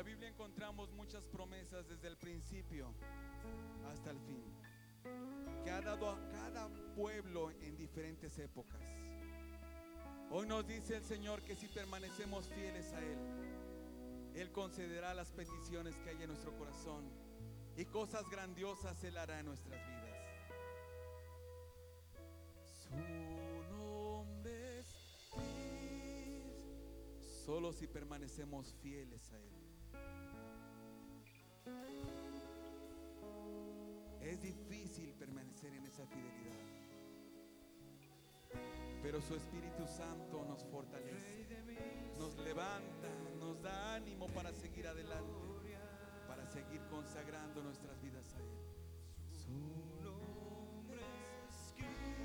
La 0.00 0.04
Biblia 0.04 0.30
encontramos 0.30 0.90
muchas 0.92 1.26
promesas 1.26 1.86
desde 1.86 2.08
el 2.08 2.16
principio 2.16 2.94
hasta 3.92 4.10
el 4.12 4.18
fin 4.20 4.42
que 5.62 5.70
ha 5.70 5.82
dado 5.82 6.08
a 6.08 6.18
cada 6.30 6.70
pueblo 6.96 7.50
en 7.60 7.76
diferentes 7.76 8.38
épocas. 8.38 8.80
Hoy 10.30 10.46
nos 10.46 10.66
dice 10.66 10.96
el 10.96 11.04
Señor 11.04 11.42
que 11.42 11.54
si 11.54 11.68
permanecemos 11.68 12.48
fieles 12.48 12.90
a 12.94 13.02
Él, 13.02 13.18
Él 14.36 14.50
concederá 14.52 15.12
las 15.12 15.32
peticiones 15.32 15.94
que 15.96 16.08
hay 16.08 16.22
en 16.22 16.28
nuestro 16.28 16.56
corazón 16.56 17.04
y 17.76 17.84
cosas 17.84 18.24
grandiosas 18.30 19.04
Él 19.04 19.18
hará 19.18 19.40
en 19.40 19.44
nuestras 19.44 19.86
vidas. 19.86 20.16
Su 22.64 22.96
nombre 23.70 24.78
es 24.78 24.86
Cristo, 25.30 26.54
solo 27.44 27.74
si 27.74 27.86
permanecemos 27.86 28.74
fieles 28.80 29.30
a 29.34 29.36
Él. 29.36 29.59
Es 34.40 34.56
difícil 34.56 35.12
permanecer 35.18 35.74
en 35.74 35.84
esa 35.84 36.06
fidelidad. 36.06 36.56
Pero 39.02 39.20
su 39.20 39.34
Espíritu 39.34 39.86
Santo 39.86 40.42
nos 40.46 40.64
fortalece, 40.64 41.46
nos 42.18 42.38
levanta, 42.38 43.08
nos 43.38 43.60
da 43.60 43.96
ánimo 43.96 44.28
para 44.28 44.50
seguir 44.54 44.86
adelante, 44.86 45.76
para 46.26 46.46
seguir 46.46 46.80
consagrando 46.88 47.62
nuestras 47.62 48.00
vidas 48.00 48.32
a 48.32 48.38
Él. 48.38 48.48
Su 49.28 49.52
nombre 50.02 51.02
es 51.46 51.74
Cristo. 51.76 52.24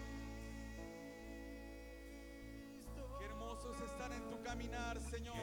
Qué 3.19 3.25
hermoso 3.25 3.73
es 3.73 3.81
estar 3.81 4.13
en 4.13 4.29
tu 4.29 4.41
caminar, 4.41 5.01
Señor. 5.01 5.35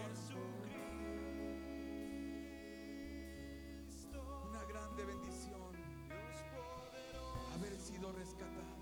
Una 4.48 4.64
grande 4.64 5.04
bendición 5.04 5.61
sido 8.02 8.12
rescatado, 8.14 8.81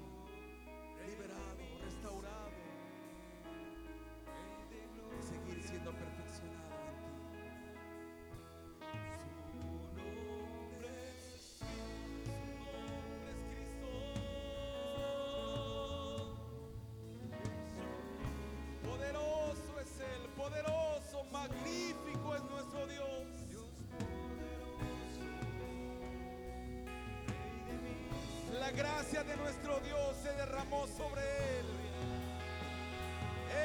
La 28.70 28.76
gracia 28.76 29.24
de 29.24 29.36
nuestro 29.36 29.80
Dios 29.80 30.16
se 30.22 30.32
derramó 30.34 30.86
sobre 30.96 31.22
él. 31.58 31.66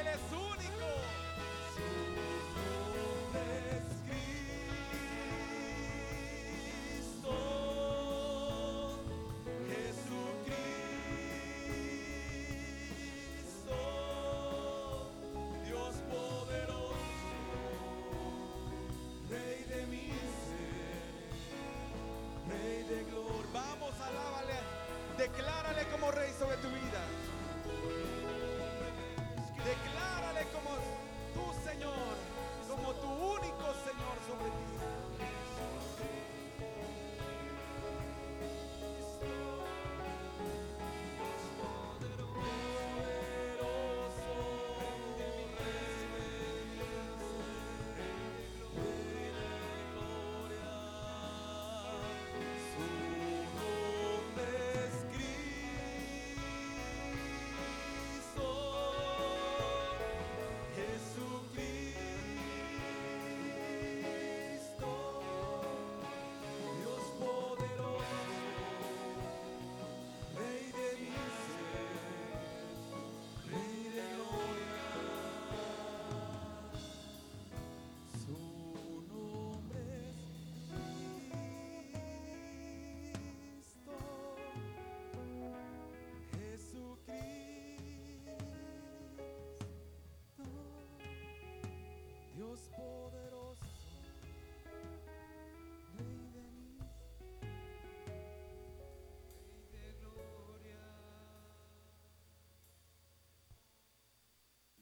Él 0.00 0.06
es 0.08 0.32
único. 0.32 1.15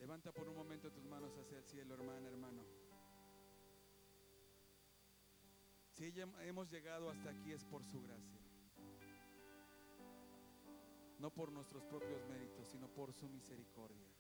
Levanta 0.05 0.33
por 0.33 0.49
un 0.49 0.55
momento 0.55 0.93
tus 0.93 1.05
manos 1.07 1.37
hacia 1.39 1.59
el 1.59 1.65
cielo, 1.65 1.95
hermana, 1.95 2.29
hermano. 2.29 2.63
Si 5.91 6.13
hemos 6.43 6.71
llegado 6.71 7.11
hasta 7.11 7.31
aquí 7.31 7.53
es 7.53 7.65
por 7.65 7.83
su 7.83 8.03
gracia. 8.03 8.41
No 11.19 11.33
por 11.33 11.51
nuestros 11.51 11.85
propios 11.85 12.25
méritos, 12.27 12.69
sino 12.69 12.87
por 12.87 13.13
su 13.13 13.29
misericordia. 13.29 14.14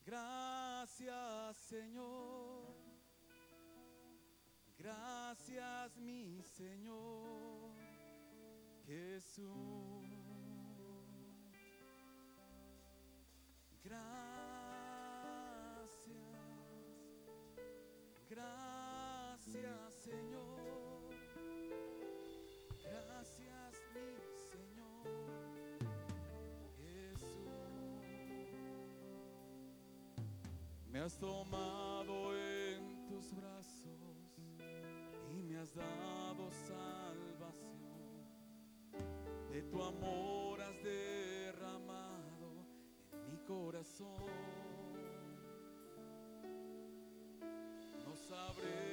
Gracias 0.04 1.56
Señor. 1.56 2.74
Gracias 4.76 5.96
mi 5.98 6.42
Señor 6.42 7.70
Jesús. 8.84 9.46
Gracias. 13.84 14.26
Gracias 18.28 18.65
Me 30.96 31.02
has 31.02 31.18
tomado 31.18 32.34
en 32.34 33.04
tus 33.06 33.30
brazos 33.34 34.40
y 35.30 35.42
me 35.42 35.58
has 35.58 35.74
dado 35.74 36.50
salvación. 36.50 37.76
De 39.52 39.60
tu 39.64 39.82
amor 39.82 40.58
has 40.62 40.82
derramado 40.82 42.64
en 43.12 43.30
mi 43.30 43.36
corazón. 43.44 44.24
No 48.02 48.16
sabré 48.16 48.85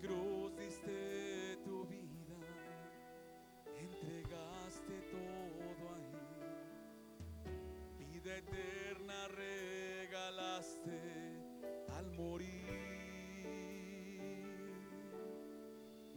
cruz 0.00 0.54
diste 0.56 1.56
tu 1.64 1.84
vida, 1.86 2.40
entregaste 3.78 5.02
todo 5.10 5.88
ahí. 5.94 6.12
Vida 7.98 8.36
eterna 8.36 9.28
regalaste 9.28 10.98
al 11.96 12.10
morir. 12.12 12.52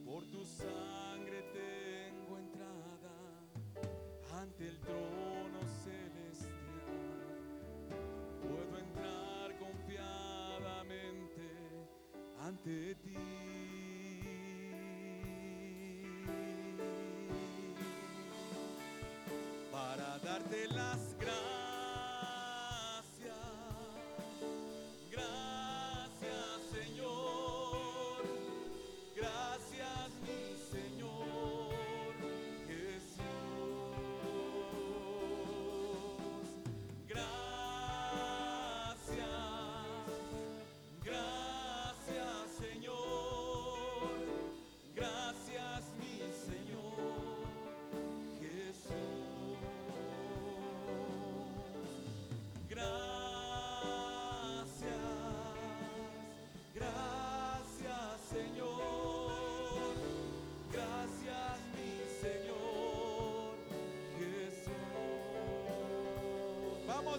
Por 0.04 0.26
tu 0.30 0.44
sangre 0.46 1.42
tengo 1.54 2.38
entrada 2.38 3.16
ante 4.40 4.68
el 4.68 4.80
trono 4.80 5.62
celestial. 5.84 6.52
Puedo 8.42 8.78
entrar 8.78 9.58
confiadamente 9.58 11.46
ante 12.40 12.96
ti. 12.96 13.45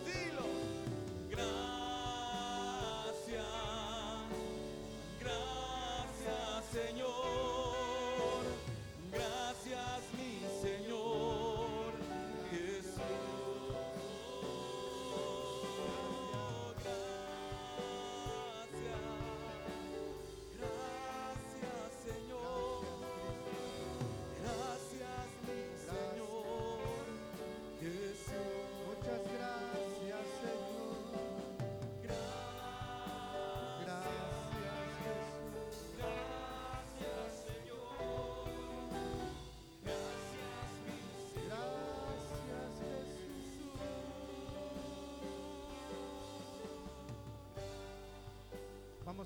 Dilo. 0.05 0.46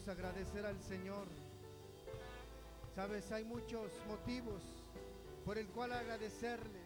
Agradecer 0.09 0.66
al 0.66 0.80
Señor. 0.82 1.26
Sabes, 2.94 3.30
hay 3.30 3.44
muchos 3.44 3.90
motivos 4.09 4.62
por 5.44 5.59
el 5.59 5.68
cual 5.68 5.92
agradecerle. 5.92 6.80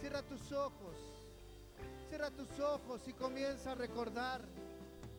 Cierra 0.00 0.22
tus 0.22 0.50
ojos. 0.52 0.96
Cierra 2.08 2.30
tus 2.30 2.58
ojos 2.58 3.06
y 3.06 3.12
comienza 3.12 3.72
a 3.72 3.74
recordar. 3.74 4.42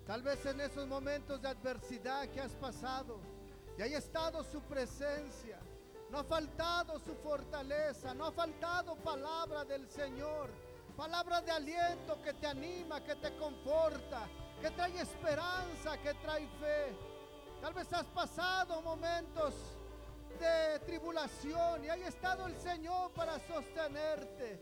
Tal 0.06 0.24
vez 0.24 0.46
en 0.46 0.60
esos 0.62 0.88
momentos 0.88 1.42
de 1.42 1.48
adversidad 1.48 2.28
que 2.30 2.42
has 2.42 2.54
pasado. 2.54 3.20
Y 3.78 3.82
haya 3.82 4.00
estado 4.00 4.44
su 4.44 4.62
presencia. 4.62 5.60
No 6.12 6.20
ha 6.20 6.24
faltado 6.24 7.00
su 7.00 7.14
fortaleza. 7.16 8.14
No 8.14 8.26
ha 8.26 8.32
faltado 8.32 8.96
palabra 8.96 9.64
del 9.64 9.88
Señor. 9.90 10.50
Palabra 10.98 11.42
de 11.42 11.52
aliento 11.52 12.22
que 12.22 12.34
te 12.34 12.48
anima, 12.48 13.02
que 13.02 13.16
te 13.16 13.34
conforta, 13.38 14.28
que 14.62 14.70
trae 14.72 15.02
esperanza, 15.02 15.98
que 15.98 16.14
trae 16.16 16.48
fe. 16.60 16.96
Tal 17.62 17.74
vez 17.74 17.92
has 17.94 18.06
pasado 18.08 18.82
momentos 18.82 19.54
de 20.40 20.80
tribulación 20.86 21.84
y 21.84 21.90
ahí 21.90 22.04
ha 22.04 22.08
estado 22.08 22.48
el 22.48 22.58
Señor 22.60 23.12
para 23.12 23.40
sostenerte. 23.40 24.60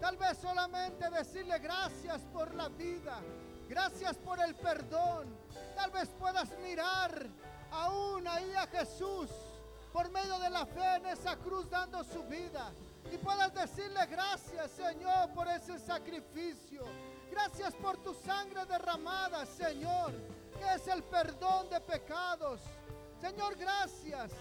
Tal 0.00 0.16
vez 0.16 0.38
solamente 0.38 1.08
decirle 1.10 1.58
gracias 1.58 2.22
por 2.32 2.52
la 2.54 2.68
vida, 2.68 3.20
gracias 3.68 4.16
por 4.16 4.40
el 4.40 4.54
perdón. 4.56 5.36
Tal 5.76 5.90
vez 5.90 6.08
puedas 6.18 6.50
mirar 6.58 7.26
aún 7.70 8.26
ahí 8.26 8.52
a 8.54 8.66
Jesús 8.66 9.30
por 9.92 10.10
medio 10.10 10.38
de 10.38 10.50
la 10.50 10.66
fe 10.66 10.96
en 10.96 11.06
esa 11.06 11.36
cruz 11.36 11.68
dando 11.70 12.02
su 12.04 12.22
vida. 12.24 12.72
Y 13.12 13.18
puedas 13.18 13.52
decirle 13.54 14.06
gracias 14.06 14.70
Señor 14.72 15.30
por 15.34 15.48
ese 15.48 15.78
sacrificio. 15.78 16.84
Gracias 17.32 17.72
por 17.76 17.96
tu 17.96 18.12
sangre 18.12 18.66
derramada, 18.66 19.46
Señor, 19.46 20.12
que 20.58 20.74
es 20.74 20.86
el 20.86 21.02
perdón 21.02 21.70
de 21.70 21.80
pecados. 21.80 22.60
Señor, 23.22 23.56
gracias. 23.56 24.32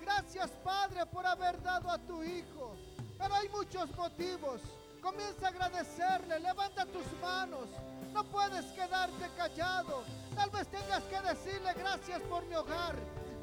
Gracias, 0.00 0.52
Padre, 0.62 1.04
por 1.06 1.26
haber 1.26 1.60
dado 1.60 1.90
a 1.90 1.98
tu 1.98 2.22
Hijo. 2.22 2.76
Pero 3.18 3.34
hay 3.34 3.48
muchos 3.48 3.90
motivos. 3.96 4.60
Comienza 5.02 5.46
a 5.46 5.48
agradecerle. 5.48 6.38
Levanta 6.38 6.86
tus 6.86 7.12
manos. 7.20 7.68
No 8.12 8.22
puedes 8.24 8.64
quedarte 8.66 9.28
callado. 9.36 10.04
Tal 10.36 10.48
vez 10.50 10.68
tengas 10.68 11.02
que 11.02 11.20
decirle 11.22 11.74
gracias 11.74 12.22
por 12.22 12.46
mi 12.46 12.54
hogar. 12.54 12.94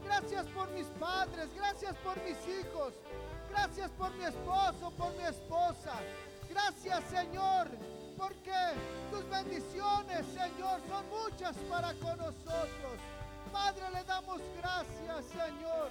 Gracias 0.05 0.45
por 0.47 0.69
mis 0.71 0.87
padres, 0.99 1.53
gracias 1.55 1.95
por 1.97 2.15
mis 2.23 2.37
hijos, 2.47 2.93
gracias 3.49 3.89
por 3.91 4.13
mi 4.15 4.25
esposo, 4.25 4.91
por 4.97 5.13
mi 5.15 5.23
esposa. 5.23 5.93
Gracias 6.49 7.03
Señor, 7.09 7.69
porque 8.17 8.51
tus 9.11 9.29
bendiciones, 9.29 10.25
Señor, 10.27 10.81
son 10.87 11.09
muchas 11.09 11.55
para 11.69 11.93
con 11.95 12.17
nosotros. 12.17 12.97
Padre, 13.51 13.83
le 13.93 14.03
damos 14.03 14.41
gracias, 14.57 15.25
Señor. 15.25 15.89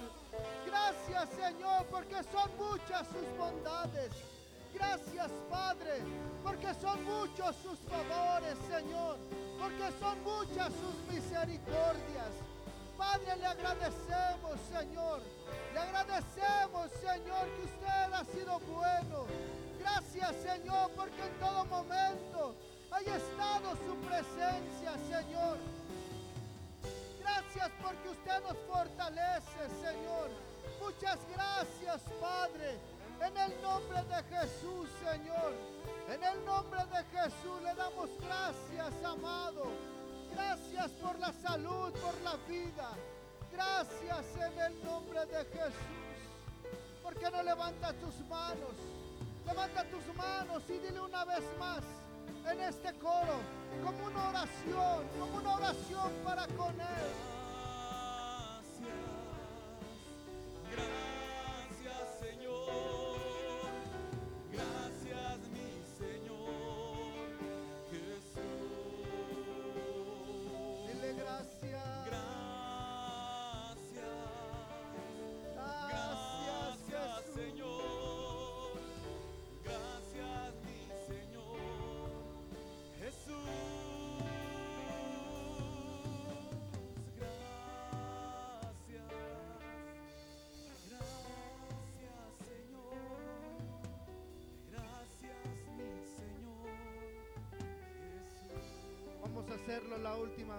Gracias, 0.65 1.29
Señor, 1.29 1.85
porque 1.89 2.21
son 2.31 2.51
muchas 2.57 3.07
sus 3.07 3.37
bondades. 3.37 4.11
Gracias, 4.73 5.31
Padre, 5.49 6.01
porque 6.43 6.73
son 6.81 7.03
muchos 7.05 7.55
sus 7.57 7.79
favores, 7.79 8.57
Señor, 8.67 9.17
porque 9.59 9.91
son 9.99 10.23
muchas 10.23 10.73
sus 10.73 11.13
misericordias. 11.13 12.33
Padre, 12.97 13.35
le 13.37 13.45
agradecemos, 13.45 14.59
Señor. 14.71 15.21
Le 15.73 15.79
agradecemos, 15.79 16.91
Señor, 17.01 17.47
que 17.55 17.61
usted 17.63 18.13
ha 18.13 18.25
sido 18.25 18.59
bueno. 18.59 19.25
Gracias, 19.83 20.35
Señor, 20.37 20.91
porque 20.95 21.21
en 21.21 21.39
todo 21.39 21.65
momento 21.65 22.55
haya 22.89 23.17
estado 23.17 23.71
su 23.85 23.95
presencia, 24.07 24.93
Señor. 25.09 25.57
Gracias 27.19 27.69
porque 27.81 28.09
usted 28.09 28.43
nos 28.43 28.57
fortalece, 28.59 29.59
Señor. 29.81 30.29
Muchas 30.79 31.19
gracias, 31.35 32.01
Padre. 32.21 32.77
En 33.19 33.35
el 33.35 33.61
nombre 33.61 34.03
de 34.03 34.23
Jesús, 34.23 34.87
Señor. 35.03 35.51
En 36.07 36.23
el 36.23 36.45
nombre 36.45 36.79
de 36.85 37.03
Jesús 37.17 37.61
le 37.61 37.75
damos 37.75 38.09
gracias, 38.21 39.03
amado. 39.03 39.65
Gracias 40.33 40.91
por 40.91 41.19
la 41.19 41.33
salud, 41.33 41.91
por 41.91 42.21
la 42.21 42.37
vida. 42.47 42.89
Gracias 43.51 44.25
en 44.37 44.59
el 44.59 44.85
nombre 44.85 45.25
de 45.25 45.43
Jesús. 45.43 46.03
¿Por 47.03 47.15
qué 47.15 47.29
no 47.29 47.43
levantas 47.43 47.93
tus 47.95 48.17
manos? 48.29 49.02
Levanta 49.45 49.83
tus 49.85 50.15
manos 50.15 50.63
y 50.69 50.73
dile 50.79 50.99
una 50.99 51.25
vez 51.25 51.43
más 51.59 51.83
en 52.51 52.61
este 52.61 52.93
coro, 52.99 53.39
como 53.83 54.05
una 54.07 54.29
oración, 54.29 55.07
como 55.19 55.37
una 55.37 55.55
oración 55.55 56.11
para 56.23 56.47
con 56.47 56.73
Él. 56.79 57.11
Gracias, 60.71 61.12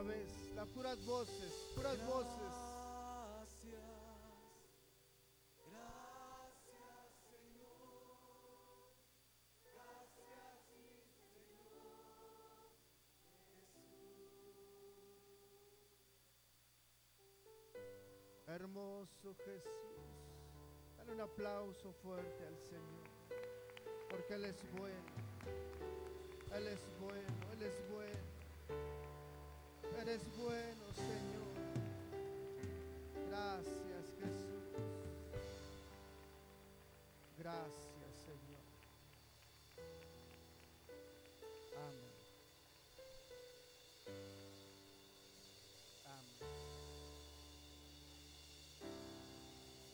vez. 0.03 0.31
Las 0.55 0.69
puras 0.69 1.05
voces, 1.05 1.53
puras 1.75 1.99
voces. 2.07 2.53
Gracias. 3.35 3.83
Gracias, 5.71 7.13
Señor. 7.23 7.75
Gracias, 9.65 10.61
Señor 10.69 11.75
Hermoso 18.47 19.35
Jesús. 19.45 20.05
Dale 20.97 21.13
un 21.13 21.21
aplauso 21.21 21.93
fuerte 21.93 22.47
al 22.47 22.59
Señor. 22.59 23.05
Porque 24.11 24.35
Él 24.35 24.45
es 24.45 24.63
bueno. 24.73 25.25
Él 26.55 26.69
es 26.69 26.81
bueno, 27.01 27.29
Él 27.53 27.63
es 27.63 27.91
bueno. 27.91 29.14
Eres 30.03 30.21
bueno, 30.37 30.85
Señor. 30.95 31.55
Gracias, 33.29 34.05
Jesús. 34.21 34.65
Graças. 37.39 37.84